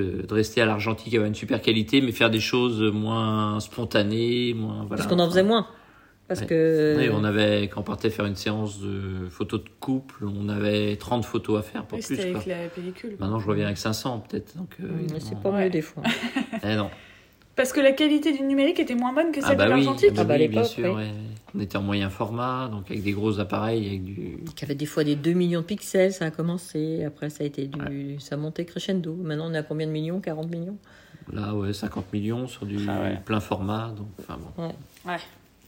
de 0.00 0.34
rester 0.34 0.60
à 0.60 0.66
l'argentique 0.66 1.10
qui 1.10 1.16
avait 1.16 1.28
une 1.28 1.34
super 1.34 1.60
qualité, 1.60 2.00
mais 2.00 2.12
faire 2.12 2.30
des 2.30 2.40
choses 2.40 2.80
moins 2.82 3.60
spontanées, 3.60 4.54
moins 4.54 4.84
voilà. 4.86 4.96
Parce 4.96 5.06
qu'on 5.06 5.18
en 5.18 5.28
faisait 5.28 5.42
moins. 5.42 5.66
Parce 6.26 6.40
que 6.40 6.96
oui, 6.98 7.10
on 7.12 7.22
avait 7.22 7.68
quand 7.68 7.80
on 7.80 7.84
partait 7.84 8.08
faire 8.08 8.24
une 8.24 8.36
séance 8.36 8.80
de 8.80 9.28
photos 9.28 9.62
de 9.62 9.68
couple, 9.78 10.24
on 10.24 10.48
avait 10.48 10.96
30 10.96 11.24
photos 11.24 11.58
à 11.58 11.62
faire 11.62 11.84
pour 11.84 11.98
plus. 11.98 12.18
avec 12.18 12.46
la 12.46 12.68
pellicule. 12.68 13.16
Maintenant, 13.20 13.38
je 13.38 13.46
reviens 13.46 13.66
avec 13.66 13.76
500 13.76 14.24
peut-être. 14.26 14.56
Donc 14.56 14.70
euh, 14.80 14.86
c'est 15.18 15.38
pas 15.38 15.50
mieux 15.50 15.68
des 15.68 15.82
fois. 15.82 16.02
eh 16.62 16.76
non. 16.76 16.90
Parce 17.56 17.72
que 17.72 17.80
la 17.80 17.92
qualité 17.92 18.32
du 18.32 18.42
numérique 18.42 18.80
était 18.80 18.94
moins 18.94 19.12
bonne 19.12 19.30
que 19.30 19.40
celle 19.40 19.52
ah 19.52 19.54
bah 19.54 19.64
de 19.66 19.70
l'argentique. 19.70 20.12
Ah 20.16 20.24
bah 20.24 20.34
oui, 20.38 20.48
bien 20.48 20.64
sûr. 20.64 20.98
On 21.54 21.60
était 21.60 21.76
en 21.76 21.82
moyen 21.82 22.10
format, 22.10 22.68
donc 22.68 22.90
avec 22.90 23.04
des 23.04 23.12
gros 23.12 23.38
appareils, 23.38 23.86
avec 23.86 24.02
du. 24.02 24.38
Qui 24.56 24.64
avait 24.64 24.74
des 24.74 24.86
fois 24.86 25.04
des 25.04 25.14
2 25.14 25.32
millions 25.34 25.60
de 25.60 25.64
pixels, 25.64 26.12
ça 26.12 26.24
a 26.24 26.30
commencé. 26.30 27.04
Après, 27.04 27.30
ça 27.30 27.44
a 27.44 27.46
été 27.46 27.68
du, 27.68 28.18
ça 28.18 28.36
montait 28.36 28.64
crescendo. 28.64 29.14
Maintenant, 29.14 29.50
on 29.50 29.54
est 29.54 29.58
à 29.58 29.62
combien 29.62 29.86
de 29.86 29.92
millions? 29.92 30.20
40 30.20 30.50
millions? 30.50 30.76
Là, 31.32 31.54
ouais, 31.54 31.72
50 31.72 32.12
millions 32.12 32.48
sur 32.48 32.66
du 32.66 32.78
ah 32.88 33.10
plein 33.24 33.40
format. 33.40 33.94
Donc, 33.96 34.08
enfin 34.18 34.36
bon. 34.56 34.64
Ouais. 35.08 35.18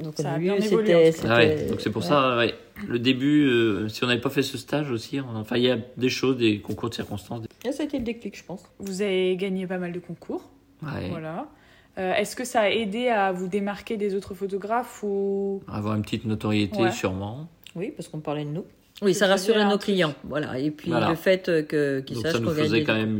Donc 0.03 0.14
ça 0.16 0.35
a 0.35 0.38
bien 0.38 0.57
évolué. 0.57 1.12
Ah 1.25 1.46
donc 1.68 1.81
c'est 1.81 1.90
pour 1.90 2.05
ça, 2.05 2.37
ouais. 2.37 2.55
le 2.87 2.99
début, 2.99 3.46
euh, 3.46 3.88
si 3.88 4.05
on 4.05 4.09
n'avait 4.09 4.20
pas 4.20 4.29
fait 4.29 4.42
ce 4.42 4.59
stage 4.59 4.90
aussi, 4.90 5.20
enfin 5.20 5.57
il 5.57 5.62
y 5.62 5.70
a 5.70 5.79
des 5.96 6.11
choses, 6.11 6.37
des 6.37 6.61
concours 6.61 6.90
de 6.90 6.94
circonstances. 6.94 7.44
ça 7.70 7.83
a 7.83 7.87
été 7.87 7.99
le 7.99 8.05
déclic, 8.05 8.37
je 8.37 8.44
pense. 8.44 8.62
Vous 8.79 9.01
avez 9.01 9.37
gagné 9.37 9.66
pas 9.66 9.79
mal 9.79 9.92
de 9.92 9.99
concours. 9.99 10.51
Ouais. 10.83 11.09
Voilà. 11.09 11.49
Euh, 11.98 12.14
est-ce 12.14 12.37
que 12.37 12.44
ça 12.44 12.62
a 12.62 12.68
aidé 12.68 13.09
à 13.09 13.32
vous 13.32 13.48
démarquer 13.48 13.96
des 13.96 14.14
autres 14.14 14.35
photographes 14.35 15.02
ou? 15.02 15.62
Avoir 15.68 15.94
une 15.94 16.02
petite 16.02 16.26
notoriété 16.26 16.90
sûrement 16.90 17.48
Oui, 17.74 17.92
parce 17.96 18.09
qu'on 18.09 18.20
parlait 18.20 18.44
de 18.44 18.50
nous. 18.50 18.64
Oui, 19.02 19.14
ça 19.14 19.26
rassurait 19.26 19.64
nos 19.64 19.78
clients, 19.78 20.14
voilà. 20.24 20.59
Et 20.59 20.70
puis 20.70 20.90
le 20.90 21.14
fait 21.14 21.66
que 21.66 22.00
qu'ils 22.00 22.18
sachent 22.18 22.40
qu'on 22.40 22.52
gagne 22.52 22.85
quand 22.85 22.94
même 22.94 23.18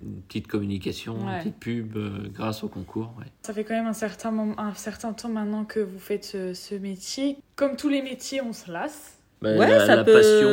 Une, 0.00 0.22
petite 0.28 0.46
communication, 0.46 1.16
une 1.16 1.38
petite 1.38 1.58
pub 1.58 1.96
euh, 1.96 2.28
grâce 2.32 2.62
au 2.62 2.68
concours. 2.68 3.12
Ça 3.42 3.52
fait 3.52 3.64
quand 3.64 3.74
même 3.74 3.86
un 3.86 3.92
certain, 3.92 4.30
moment, 4.30 4.58
un 4.58 4.74
certain 4.74 5.12
temps 5.12 5.28
maintenant 5.28 5.64
que 5.64 5.80
vous 5.80 5.98
faites 5.98 6.24
ce, 6.24 6.74
métier. 6.76 7.38
Comme 7.56 7.76
tous 7.76 7.88
les 7.88 8.02
métiers, 8.02 8.40
on 8.40 8.52
se 8.52 8.70
lasse. 8.70 9.18
Bah, 9.42 9.56
ouais, 9.56 9.68
la, 9.68 9.96
la 9.96 10.04
passion, 10.04 10.48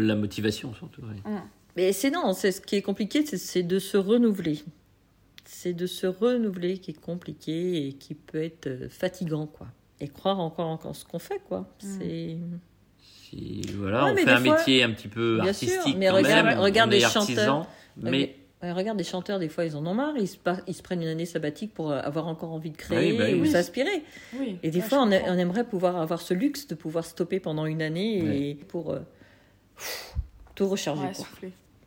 la 0.00 0.14
motivation 0.14 0.72
surtout. 0.74 1.02
Hum. 1.24 1.40
Mais 1.76 1.92
c'est 1.92 2.10
non, 2.10 2.32
c'est 2.32 2.52
ce 2.52 2.60
qui 2.60 2.76
est 2.76 2.82
compliqué, 2.82 3.24
c'est 3.24 3.62
de 3.62 3.78
se 3.78 3.96
renouveler 3.96 4.62
c'est 5.60 5.72
de 5.72 5.86
se 5.86 6.06
renouveler 6.06 6.78
qui 6.78 6.92
est 6.92 7.00
compliqué 7.00 7.88
et 7.88 7.92
qui 7.94 8.14
peut 8.14 8.42
être 8.42 8.68
euh, 8.68 8.88
fatigant, 8.88 9.46
quoi. 9.46 9.66
Et 10.00 10.06
croire 10.06 10.38
encore 10.38 10.68
en 10.68 10.94
ce 10.94 11.04
qu'on 11.04 11.18
fait, 11.18 11.40
quoi. 11.48 11.60
Mm. 11.82 11.98
C'est. 11.98 12.36
Si, 13.00 13.62
voilà, 13.74 14.06
on 14.06 14.16
fait 14.16 14.30
un 14.30 14.40
métier 14.40 14.84
un 14.84 14.92
petit 14.92 15.08
peu 15.08 15.40
artistique. 15.40 15.96
mais 15.98 16.10
regarde, 16.10 16.58
regarde 16.60 16.90
les 16.92 17.00
chanteurs. 17.00 17.66
Mais... 17.96 18.36
regarde 18.62 18.96
les 18.96 19.04
chanteurs, 19.04 19.40
des 19.40 19.48
fois, 19.48 19.64
ils 19.64 19.76
en 19.76 19.84
ont 19.84 19.94
marre. 19.94 20.14
Ils 20.16 20.28
se, 20.28 20.36
ils 20.68 20.74
se 20.74 20.82
prennent 20.82 21.02
une 21.02 21.08
année 21.08 21.26
sabbatique 21.26 21.74
pour 21.74 21.90
euh, 21.90 22.00
avoir 22.02 22.28
encore 22.28 22.52
envie 22.52 22.70
de 22.70 22.76
créer 22.76 23.18
bah 23.18 23.28
ou 23.32 23.44
s'inspirer. 23.44 24.04
Et 24.62 24.70
des 24.70 24.80
fois, 24.80 25.02
on, 25.02 25.10
aimerait 25.10 25.64
pouvoir 25.64 25.96
avoir 25.96 26.20
ce 26.20 26.34
luxe 26.34 26.68
de 26.68 26.76
pouvoir 26.76 27.04
stopper 27.04 27.40
pendant 27.40 27.66
une 27.66 27.82
année 27.82 28.50
et 28.50 28.54
pour 28.54 28.92
euh, 28.92 29.00
tout 30.54 30.68
recharger. 30.68 31.20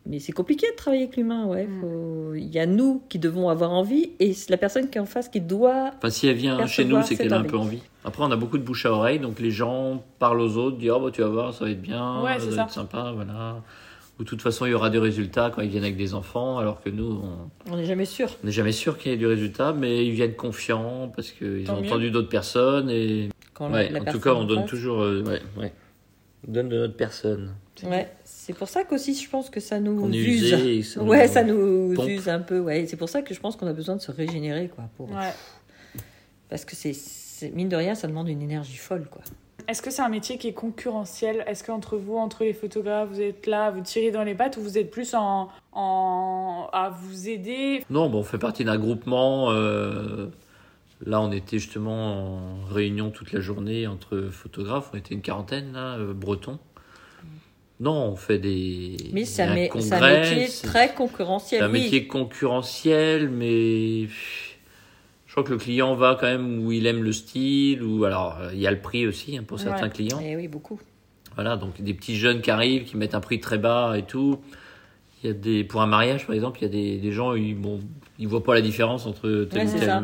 Mais 0.08 0.20
c'est 0.20 0.32
compliqué 0.32 0.66
de 0.72 0.76
travailler 0.76 1.04
avec 1.04 1.16
l'humain, 1.16 1.46
ouais. 1.46 1.68
Mm. 1.68 2.36
Il 2.38 2.50
y 2.50 2.60
a 2.60 2.66
nous 2.66 3.04
qui 3.08 3.20
devons 3.20 3.50
avoir 3.50 3.72
envie 3.72 4.12
et 4.20 4.34
c'est 4.34 4.50
la 4.50 4.58
personne 4.58 4.90
qui 4.90 4.98
est 4.98 5.02
en 5.02 5.06
face 5.06 5.30
qui 5.30 5.42
doit. 5.42 5.92
Enfin, 5.98 6.10
si 6.10 6.28
elle 6.28 6.36
vient 6.36 6.66
chez 6.66 6.86
nous, 6.86 7.02
c'est 7.04 7.16
qu'elle 7.16 7.34
a 7.34 7.40
un 7.40 7.44
peu 7.44 7.58
envie. 7.58 7.82
Après, 8.04 8.24
on 8.24 8.32
a 8.32 8.36
beaucoup 8.36 8.58
de 8.58 8.64
bouche 8.64 8.86
à 8.86 8.92
oreille, 8.92 9.20
donc 9.20 9.40
les 9.40 9.52
gens 9.52 10.04
parlent 10.18 10.42
aux 10.42 10.58
autres, 10.58 10.78
disent 10.78 10.92
Oh, 10.92 11.00
bah, 11.00 11.12
tu 11.12 11.22
vas 11.22 11.28
voir, 11.28 11.54
ça 11.54 11.66
va 11.66 11.72
être 11.72 11.82
bien, 11.82 12.24
ça 12.40 12.50
va 12.50 12.64
être 12.64 12.72
sympa, 12.72 13.12
voilà. 13.14 13.58
Ou 14.20 14.24
de 14.24 14.30
toute 14.30 14.42
façon, 14.42 14.66
il 14.66 14.72
y 14.72 14.74
aura 14.74 14.90
des 14.90 15.00
résultats 15.00 15.52
quand 15.54 15.62
ils 15.62 15.70
viennent 15.70 15.84
avec 15.84 15.98
des 15.98 16.14
enfants, 16.14 16.58
alors 16.58 16.82
que 16.82 16.90
nous, 16.90 17.22
on 17.70 17.78
n'est 17.78 17.86
jamais 17.86 18.06
sûr. 18.06 18.30
On 18.44 18.48
n'est 18.48 18.52
jamais 18.52 18.72
sûr 18.72 18.98
qu'il 18.98 19.12
y 19.12 19.14
ait 19.14 19.18
du 19.18 19.28
résultat, 19.28 19.74
mais 19.74 20.06
ils 20.06 20.12
viennent 20.12 20.36
confiants 20.36 21.12
parce 21.16 21.32
qu'ils 21.32 21.70
ont 21.70 21.78
entendu 21.78 22.10
d'autres 22.10 22.30
personnes 22.30 22.90
et. 22.90 23.30
en 23.60 24.06
tout 24.12 24.20
cas, 24.20 24.34
on 24.34 24.46
donne 24.46 24.66
toujours. 24.66 25.02
Euh, 25.02 25.24
ouais, 25.24 25.42
ouais. 25.58 25.74
On 26.48 26.52
donne 26.52 26.70
de 26.70 26.78
notre 26.78 26.96
personne. 26.96 27.54
Ouais, 27.84 28.10
c'est 28.24 28.54
pour 28.54 28.70
ça 28.70 28.84
qu'aussi 28.84 29.16
je 29.16 29.30
pense 29.30 29.50
que 29.50 29.60
ça 29.60 29.80
nous 29.80 30.12
use. 30.14 30.98
ouais, 30.98 31.28
ça 31.28 31.44
nous 31.44 31.94
use 31.94 32.30
un 32.30 32.40
peu. 32.40 32.60
Ouais, 32.60 32.86
c'est 32.88 32.98
pour 32.98 33.10
ça 33.10 33.22
que 33.22 33.34
je 33.34 33.40
pense 33.40 33.56
qu'on 33.56 33.68
a 33.68 33.74
besoin 33.74 33.96
de 33.96 34.02
se 34.02 34.12
régénérer, 34.12 34.70
quoi. 34.70 34.86
Pour... 34.98 35.10
Parce 36.50 36.66
que 36.66 36.76
c'est 36.76 37.52
mine 37.54 37.70
de 37.70 37.76
rien, 37.76 37.96
ça 37.96 38.08
demande 38.08 38.30
une 38.30 38.42
énergie 38.42 38.78
folle, 38.78 39.08
quoi. 39.10 39.22
Est-ce 39.68 39.82
que 39.82 39.92
c'est 39.92 40.02
un 40.02 40.10
métier 40.10 40.38
qui 40.38 40.48
est 40.48 40.54
concurrentiel? 40.54 41.44
Est-ce 41.48 41.64
qu'entre 41.64 41.98
vous, 41.98 42.18
entre 42.18 42.44
les 42.44 42.54
photographes, 42.54 43.10
vous 43.10 43.22
êtes 43.22 43.48
là, 43.48 43.72
vous 43.72 43.82
tirez 43.82 44.12
dans 44.12 44.24
les 44.24 44.36
pattes 44.36 44.58
ou 44.58 44.62
vous 44.62 44.78
êtes 44.78 44.92
plus 44.92 45.14
en, 45.14 45.50
en 45.72 46.68
à 46.74 46.90
vous 46.90 47.30
aider? 47.30 47.84
Non, 47.90 48.10
bon, 48.10 48.20
on 48.20 48.24
fait 48.24 48.38
partie 48.38 48.66
d'un 48.66 48.78
groupement. 48.78 49.52
Euh, 49.52 50.28
là, 51.06 51.22
on 51.22 51.32
était 51.32 51.60
justement 51.60 52.64
en 52.64 52.66
réunion 52.66 53.12
toute 53.12 53.32
la 53.32 53.40
journée 53.40 53.88
entre 53.88 54.30
photographes. 54.32 54.90
On 54.94 54.98
était 54.98 55.14
une 55.14 55.22
quarantaine, 55.22 55.74
là, 55.74 55.98
euh, 55.98 56.14
bretons. 56.14 56.60
Non, 57.82 58.12
on 58.12 58.16
fait 58.16 58.38
des. 58.38 58.96
Mais 59.12 59.26
c'est 59.26 59.42
un, 59.42 59.56
métier 59.56 60.48
très 60.62 60.94
concurrentiel. 60.94 61.62
C'est 61.62 61.66
un 61.66 61.68
métier 61.68 62.06
concurrentiel, 62.06 63.28
mais 63.28 64.06
je 64.06 65.32
crois 65.32 65.44
que 65.44 65.50
le 65.50 65.58
client 65.58 65.96
va 65.96 66.16
quand 66.20 66.28
même 66.28 66.64
où 66.64 66.72
il 66.72 66.86
aime 66.86 67.02
le 67.02 67.12
style, 67.12 67.82
ou 67.82 68.06
alors 68.06 68.38
il 68.54 68.60
y 68.60 68.68
a 68.68 68.72
le 68.72 68.80
prix 68.80 69.08
aussi 69.08 69.36
hein, 69.36 69.44
pour 69.46 69.60
certains 69.60 69.90
clients. 69.90 70.20
Et 70.20 70.34
eh 70.34 70.36
oui, 70.36 70.48
beaucoup. 70.48 70.80
Voilà, 71.34 71.58
donc 71.58 71.82
des 71.82 71.96
petits 71.96 72.18
jeunes 72.18 72.42
qui 72.42 72.52
arrivent, 72.52 72.84
qui 72.84 72.98
mettent 72.98 73.16
un 73.16 73.20
prix 73.20 73.40
très 73.40 73.58
bas 73.58 73.98
et 73.98 74.04
tout. 74.04 74.40
Il 75.24 75.28
y 75.28 75.30
a 75.32 75.34
des, 75.34 75.64
pour 75.64 75.82
un 75.82 75.88
mariage 75.88 76.28
par 76.28 76.36
exemple, 76.36 76.60
il 76.60 76.64
y 76.64 76.66
a 76.66 76.70
des, 76.70 76.98
des 76.98 77.12
gens, 77.12 77.34
ils, 77.34 77.56
bon, 77.56 77.80
ils 78.20 78.28
voient 78.28 78.44
pas 78.44 78.54
la 78.54 78.62
différence 78.62 79.08
entre 79.08 79.48
tel 79.50 79.68
ou 79.68 79.80
tel. 79.80 80.04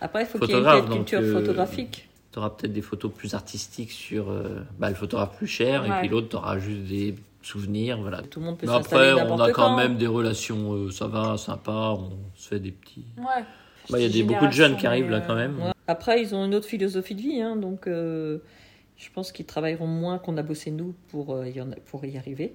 Après, 0.00 0.22
il 0.22 0.26
faut 0.26 0.38
qu'il 0.40 0.56
y 0.56 0.58
ait 0.58 0.78
une 0.78 0.88
culture 0.88 1.20
euh, 1.20 1.32
photographique. 1.34 2.08
Tu 2.32 2.38
auras 2.38 2.50
peut-être 2.50 2.72
des 2.72 2.82
photos 2.82 3.12
plus 3.12 3.34
artistiques 3.34 3.90
sur 3.90 4.30
euh, 4.30 4.60
bah, 4.78 4.88
le 4.88 4.94
photographe 4.94 5.36
plus 5.36 5.46
cher, 5.46 5.84
et 5.84 6.00
puis 6.00 6.08
l'autre, 6.08 6.28
tu 6.28 6.36
auras 6.36 6.58
juste 6.58 6.82
des 6.88 7.14
souvenirs. 7.42 8.00
Voilà. 8.00 8.22
Tout 8.22 8.40
le 8.40 8.46
monde 8.46 8.58
peut 8.58 8.66
Mais 8.66 8.72
après, 8.72 9.12
on 9.14 9.40
a 9.40 9.50
quand 9.52 9.76
même 9.76 9.96
des 9.96 10.06
relations, 10.06 10.74
euh, 10.74 10.90
ça 10.90 11.06
va, 11.06 11.36
sympa, 11.36 11.96
on 11.96 12.10
se 12.34 12.48
fait 12.48 12.60
des 12.60 12.72
petits. 12.72 13.04
Ouais. 13.16 13.44
Bah, 13.90 13.98
il 13.98 14.02
y 14.02 14.06
a 14.06 14.08
des, 14.08 14.22
beaucoup 14.22 14.46
de 14.46 14.52
jeunes 14.52 14.76
qui 14.76 14.86
arrivent 14.86 15.10
là 15.10 15.20
quand 15.20 15.34
même. 15.34 15.72
Après, 15.86 16.22
ils 16.22 16.34
ont 16.34 16.44
une 16.44 16.54
autre 16.54 16.68
philosophie 16.68 17.14
de 17.14 17.20
vie, 17.20 17.40
hein, 17.40 17.56
donc 17.56 17.86
euh, 17.86 18.38
je 18.96 19.08
pense 19.12 19.32
qu'ils 19.32 19.46
travailleront 19.46 19.86
moins 19.86 20.18
qu'on 20.18 20.36
a 20.36 20.42
bossé 20.42 20.70
nous 20.70 20.94
pour, 21.08 21.34
euh, 21.34 21.48
y, 21.48 21.60
en 21.60 21.70
pour 21.86 22.04
y 22.04 22.16
arriver. 22.16 22.54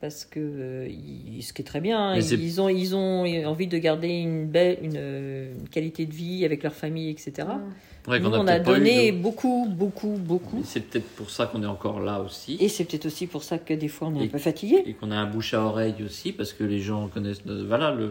Parce 0.00 0.24
que, 0.24 0.40
euh, 0.40 0.88
ce 1.42 1.52
qui 1.52 1.62
est 1.62 1.64
très 1.64 1.80
bien, 1.80 2.12
hein, 2.12 2.18
ils, 2.18 2.60
ont, 2.60 2.68
ils 2.68 2.96
ont 2.96 3.24
envie 3.46 3.66
de 3.66 3.76
garder 3.78 4.08
une, 4.08 4.46
belle, 4.46 4.78
une, 4.82 5.68
qualité 5.70 6.06
de 6.06 6.12
vie 6.12 6.44
avec 6.44 6.62
leur 6.62 6.72
famille, 6.72 7.10
etc. 7.10 7.48
nous, 8.18 8.30
on 8.30 8.46
a, 8.46 8.58
donné 8.58 9.12
beaucoup, 9.12 9.66
beaucoup, 9.68 10.16
beaucoup. 10.18 10.62
C'est 10.64 10.80
peut-être 10.80 11.08
pour 11.10 11.30
ça 11.30 11.46
qu'on 11.46 11.62
est 11.62 11.66
encore 11.66 12.00
là 12.00 12.20
aussi. 12.20 12.56
Et 12.60 12.68
c'est 12.68 12.84
peut-être 12.84 13.06
aussi 13.06 13.26
pour 13.26 13.42
ça 13.42 13.58
que 13.58 13.74
des 13.74 13.88
fois 13.88 14.08
on 14.08 14.20
est 14.20 14.24
un 14.24 14.28
peu 14.28 14.38
fatigué. 14.38 14.82
Et 14.86 14.94
qu'on 14.94 15.10
a 15.10 15.16
un 15.16 15.26
bouche 15.26 15.54
à 15.54 15.62
oreille 15.62 16.02
aussi, 16.04 16.32
parce 16.32 16.52
que 16.52 16.64
les 16.64 16.80
gens 16.80 17.08
connaissent. 17.08 17.42
Voilà, 17.46 17.92
le, 17.92 18.10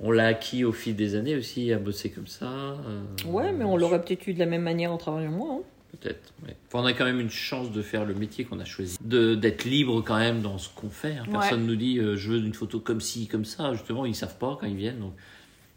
on 0.00 0.10
l'a 0.10 0.26
acquis 0.26 0.64
au 0.64 0.72
fil 0.72 0.96
des 0.96 1.14
années 1.14 1.36
aussi 1.36 1.72
à 1.72 1.78
bosser 1.78 2.10
comme 2.10 2.26
ça. 2.26 2.46
Euh, 2.46 3.02
ouais, 3.26 3.52
mais 3.52 3.64
on 3.64 3.76
l'aurait 3.76 4.00
peut-être 4.00 4.26
eu 4.26 4.34
de 4.34 4.38
la 4.38 4.46
même 4.46 4.62
manière 4.62 4.92
en 4.92 4.96
travaillant 4.96 5.30
moins. 5.30 5.56
Hein. 5.56 5.62
Peut-être. 6.00 6.32
Ouais. 6.46 6.56
on 6.72 6.84
a 6.84 6.92
quand 6.92 7.04
même 7.04 7.20
une 7.20 7.30
chance 7.30 7.72
de 7.72 7.82
faire 7.82 8.04
le 8.04 8.14
métier 8.14 8.44
qu'on 8.44 8.60
a 8.60 8.64
choisi, 8.64 8.96
d'être 9.00 9.64
libre 9.64 10.02
quand 10.02 10.18
même 10.18 10.40
dans 10.40 10.56
ce 10.56 10.68
qu'on 10.74 10.88
fait. 10.88 11.16
Hein. 11.16 11.24
Personne 11.30 11.62
ne 11.62 11.66
nous 11.66 11.76
dit 11.76 11.98
euh, 11.98 12.16
je 12.16 12.30
veux 12.30 12.38
une 12.38 12.54
photo 12.54 12.78
comme 12.78 13.00
ci, 13.00 13.26
comme 13.26 13.44
ça. 13.44 13.74
Justement, 13.74 14.06
ils 14.06 14.14
savent 14.14 14.38
pas 14.38 14.56
quand 14.58 14.66
ils 14.66 14.76
viennent. 14.76 15.00
Donc, 15.00 15.14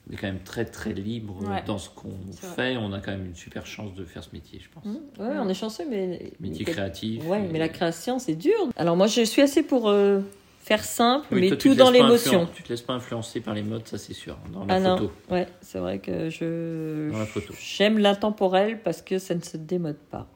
on 0.09 0.13
est 0.13 0.17
quand 0.17 0.27
même 0.27 0.43
très 0.43 0.65
très 0.65 0.93
libre 0.93 1.39
dans 1.65 1.77
ce 1.77 1.89
qu'on 1.89 2.11
fait. 2.33 2.77
On 2.77 2.91
a 2.93 2.99
quand 2.99 3.11
même 3.11 3.25
une 3.25 3.35
super 3.35 3.65
chance 3.65 3.93
de 3.93 4.03
faire 4.03 4.23
ce 4.23 4.29
métier, 4.33 4.59
je 4.59 4.69
pense. 4.69 4.85
Mmh. 4.85 5.21
Ouais, 5.21 5.37
on 5.39 5.47
est 5.47 5.53
chanceux, 5.53 5.85
mais 5.89 6.33
métier 6.39 6.65
créatif. 6.65 7.25
Ouais, 7.25 7.39
mais 7.51 7.59
la 7.59 7.69
création 7.69 8.19
c'est 8.19 8.35
dur. 8.35 8.69
Alors 8.75 8.97
moi, 8.97 9.07
je 9.07 9.21
suis 9.23 9.41
assez 9.41 9.63
pour. 9.63 9.89
Euh, 9.89 10.21
faire 10.63 10.83
simple, 10.83 11.27
mais 11.31 11.57
tout 11.57 11.75
dans 11.75 11.91
l'émotion. 11.91 12.47
Tu 12.55 12.63
te 12.63 12.69
laisses 12.69 12.81
pas 12.81 12.93
influencer 12.93 13.41
par 13.41 13.53
les 13.53 13.63
modes, 13.63 13.85
ça 13.85 13.97
c'est 13.97 14.13
sûr, 14.13 14.37
dans 14.53 14.65
la 14.65 14.75
ah 14.75 14.79
photo. 14.79 15.11
Non. 15.29 15.35
Ouais, 15.35 15.47
c'est 15.61 15.79
vrai 15.79 15.99
que 15.99 16.29
je 16.29 17.11
j'aime 17.59 17.97
l'intemporel 17.97 18.79
parce 18.81 19.01
que 19.01 19.19
ça 19.19 19.35
ne 19.35 19.41
se 19.41 19.57
démode 19.57 19.97
pas. 20.09 20.27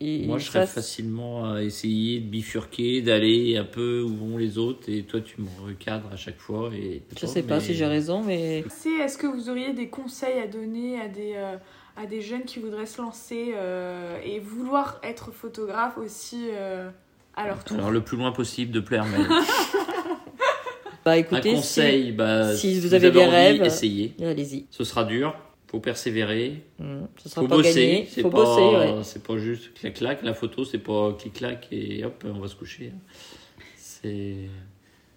Et 0.00 0.26
Moi, 0.26 0.38
je 0.38 0.46
serais 0.46 0.66
facilement 0.66 1.50
à 1.50 1.62
essayer 1.62 2.20
de 2.20 2.28
bifurquer, 2.28 3.00
d'aller 3.00 3.56
un 3.56 3.64
peu 3.64 4.02
où 4.02 4.14
vont 4.14 4.36
les 4.36 4.58
autres, 4.58 4.90
et 4.90 5.02
toi, 5.04 5.20
tu 5.22 5.40
me 5.40 5.48
recadres 5.66 6.12
à 6.12 6.16
chaque 6.16 6.38
fois. 6.38 6.70
Et 6.74 7.02
je 7.18 7.26
sais 7.26 7.42
pas 7.42 7.60
si 7.60 7.74
j'ai 7.74 7.86
raison, 7.86 8.22
mais. 8.22 8.64
Est-ce 9.02 9.16
que 9.16 9.26
vous 9.26 9.48
auriez 9.48 9.72
des 9.72 9.88
conseils 9.88 10.38
à 10.38 10.46
donner 10.46 11.00
à 11.00 11.08
des, 11.08 11.32
euh, 11.36 11.56
à 11.96 12.06
des 12.06 12.20
jeunes 12.20 12.44
qui 12.44 12.58
voudraient 12.58 12.86
se 12.86 13.00
lancer 13.00 13.54
euh, 13.54 14.18
et 14.22 14.38
vouloir 14.38 15.00
être 15.02 15.32
photographe 15.32 15.96
aussi 15.96 16.48
euh, 16.52 16.90
alors, 17.34 17.58
Alors 17.70 17.90
le 17.90 18.02
plus 18.02 18.18
loin 18.18 18.32
possible 18.32 18.72
de 18.72 18.80
plaire, 18.80 19.06
mais. 19.06 19.24
bah 21.06 21.16
écoutez, 21.16 21.52
un 21.52 21.54
conseil, 21.54 22.06
si, 22.06 22.12
bah, 22.12 22.54
si 22.54 22.80
vous, 22.80 22.92
avez, 22.92 23.10
des 23.10 23.24
rêves, 23.24 23.62
essayez. 23.62 24.14
Allez-y. 24.20 24.66
Ce 24.70 24.84
sera 24.84 25.04
dur, 25.04 25.34
faut 25.66 25.80
persévérer. 25.80 26.62
Mmh, 26.78 27.00
sera 27.24 27.42
faut 27.42 27.48
pas 27.48 27.56
bosser. 27.56 28.06
C'est 28.10 28.22
pas, 28.22 29.02
c'est 29.02 29.22
pas 29.22 29.36
juste 29.36 29.74
clac 29.74 29.94
clac. 29.94 30.22
La 30.22 30.34
photo, 30.34 30.64
c'est 30.64 30.78
pas 30.78 31.12
clic 31.18 31.34
clac 31.34 31.68
et 31.72 32.04
hop, 32.04 32.24
on 32.26 32.38
va 32.38 32.48
se 32.48 32.56
coucher. 32.56 32.92
C'est. 33.76 34.48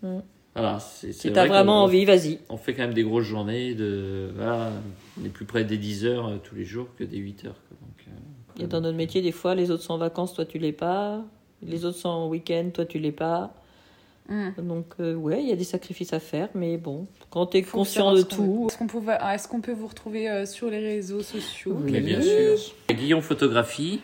Mmh. 0.01 0.19
Voilà, 0.55 0.79
c'est, 0.79 1.13
si 1.13 1.31
t'as 1.31 1.45
vraiment 1.45 1.83
envie, 1.83 2.05
vas-y. 2.05 2.39
On 2.49 2.57
fait 2.57 2.73
quand 2.73 2.81
même 2.81 2.93
des 2.93 3.03
grosses 3.03 3.25
journées. 3.25 3.75
De, 3.75 4.31
voilà, 4.35 4.71
on 5.19 5.25
est 5.25 5.29
plus 5.29 5.45
près 5.45 5.63
des 5.63 5.77
10 5.77 6.05
heures 6.05 6.27
euh, 6.27 6.37
tous 6.43 6.55
les 6.55 6.65
jours 6.65 6.87
que 6.97 7.03
des 7.03 7.17
8 7.17 7.45
heures. 7.45 7.61
Donc, 7.81 8.07
euh, 8.07 8.63
et 8.63 8.67
dans 8.67 8.81
notre 8.81 8.97
métier, 8.97 9.21
des 9.21 9.31
fois, 9.31 9.55
les 9.55 9.71
autres 9.71 9.83
sont 9.83 9.93
en 9.93 9.99
vacances, 9.99 10.33
toi 10.33 10.45
tu 10.45 10.57
l'es 10.57 10.73
pas. 10.73 11.23
Les 11.61 11.85
autres 11.85 11.97
sont 11.97 12.09
en 12.09 12.27
week-end, 12.27 12.71
toi 12.73 12.85
tu 12.85 12.99
l'es 12.99 13.11
pas. 13.11 13.53
Hmm. 14.29 14.51
Donc, 14.59 14.93
euh, 14.99 15.15
ouais, 15.15 15.41
il 15.41 15.49
y 15.49 15.51
a 15.51 15.55
des 15.55 15.63
sacrifices 15.63 16.13
à 16.13 16.19
faire, 16.19 16.49
mais 16.53 16.77
bon, 16.77 17.07
quand 17.31 17.47
tu 17.47 17.57
es 17.57 17.63
conscient 17.63 18.13
de 18.13 18.21
tout. 18.21 18.67
Est-ce 18.69 18.77
qu'on 18.77 18.85
peut, 18.85 18.99
est 19.11 19.47
qu'on 19.47 19.61
peut 19.61 19.73
vous 19.73 19.87
retrouver 19.87 20.29
euh, 20.29 20.45
sur 20.45 20.69
les 20.69 20.77
réseaux 20.79 21.23
sociaux? 21.23 21.75
Oui. 21.83 21.99
Bien 21.99 22.21
sûr. 22.21 22.57
Guillaume 22.89 23.23
Photographie, 23.23 24.01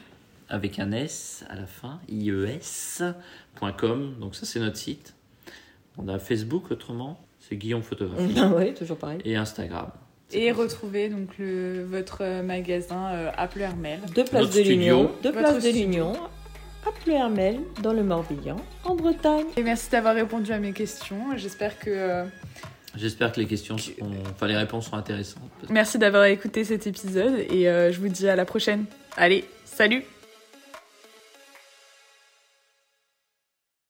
avec 0.50 0.80
un 0.80 0.92
S 0.92 1.46
à 1.50 1.56
la 1.56 1.68
fin, 1.68 2.00
ies.com, 2.10 3.16
donc 4.20 4.36
ça 4.36 4.48
c'est 4.48 4.60
notre 4.60 4.78
site. 4.78 5.14
On 5.98 6.08
a 6.08 6.18
Facebook 6.18 6.72
autrement, 6.72 7.20
c'est 7.40 7.56
Guillaume 7.56 7.84
Photographie. 7.84 8.34
Ah 8.38 8.50
ouais, 8.50 8.74
toujours 8.74 8.98
pareil. 8.98 9.20
Et 9.26 9.36
Instagram. 9.36 9.92
Et 10.32 10.52
retrouver 10.52 11.08
donc 11.10 11.38
le, 11.38 11.86
votre 11.86 12.42
magasin 12.42 13.12
euh, 13.14 13.32
à 13.38 13.48
Pleurmel. 13.48 14.00
Deux 14.16 14.26
places 14.26 14.56
de 14.56 14.62
l'Union. 14.62 15.12
Deux 15.22 15.32
places 15.32 15.64
de 15.64 15.70
l'Union 15.70 16.14
à 16.88 16.92
Pluermel, 16.92 17.60
dans 17.82 17.94
le 17.94 18.04
Morbihan, 18.04 18.58
en 18.84 18.96
Bretagne. 18.96 19.46
Et 19.58 19.64
merci 19.64 19.90
d'avoir 19.90 20.16
répondu 20.16 20.52
à 20.52 20.60
mes 20.60 20.74
questions. 20.74 21.36
J'espère 21.36 21.80
que. 21.80 21.90
Euh, 21.90 22.26
J'espère 22.96 23.32
que 23.32 23.42
les 23.42 23.46
questions, 23.48 23.76
enfin 24.32 24.48
les 24.48 24.56
réponses 24.56 24.90
sont 24.90 24.96
intéressantes. 24.96 25.42
Merci 25.70 25.98
d'avoir 25.98 26.26
écouté 26.26 26.64
cet 26.64 26.88
épisode 26.88 27.34
et 27.50 27.68
euh, 27.68 27.92
je 27.92 28.00
vous 28.00 28.08
dis 28.08 28.30
à 28.30 28.38
la 28.38 28.46
prochaine. 28.46 28.86
Allez, 29.18 29.44
salut 29.66 30.04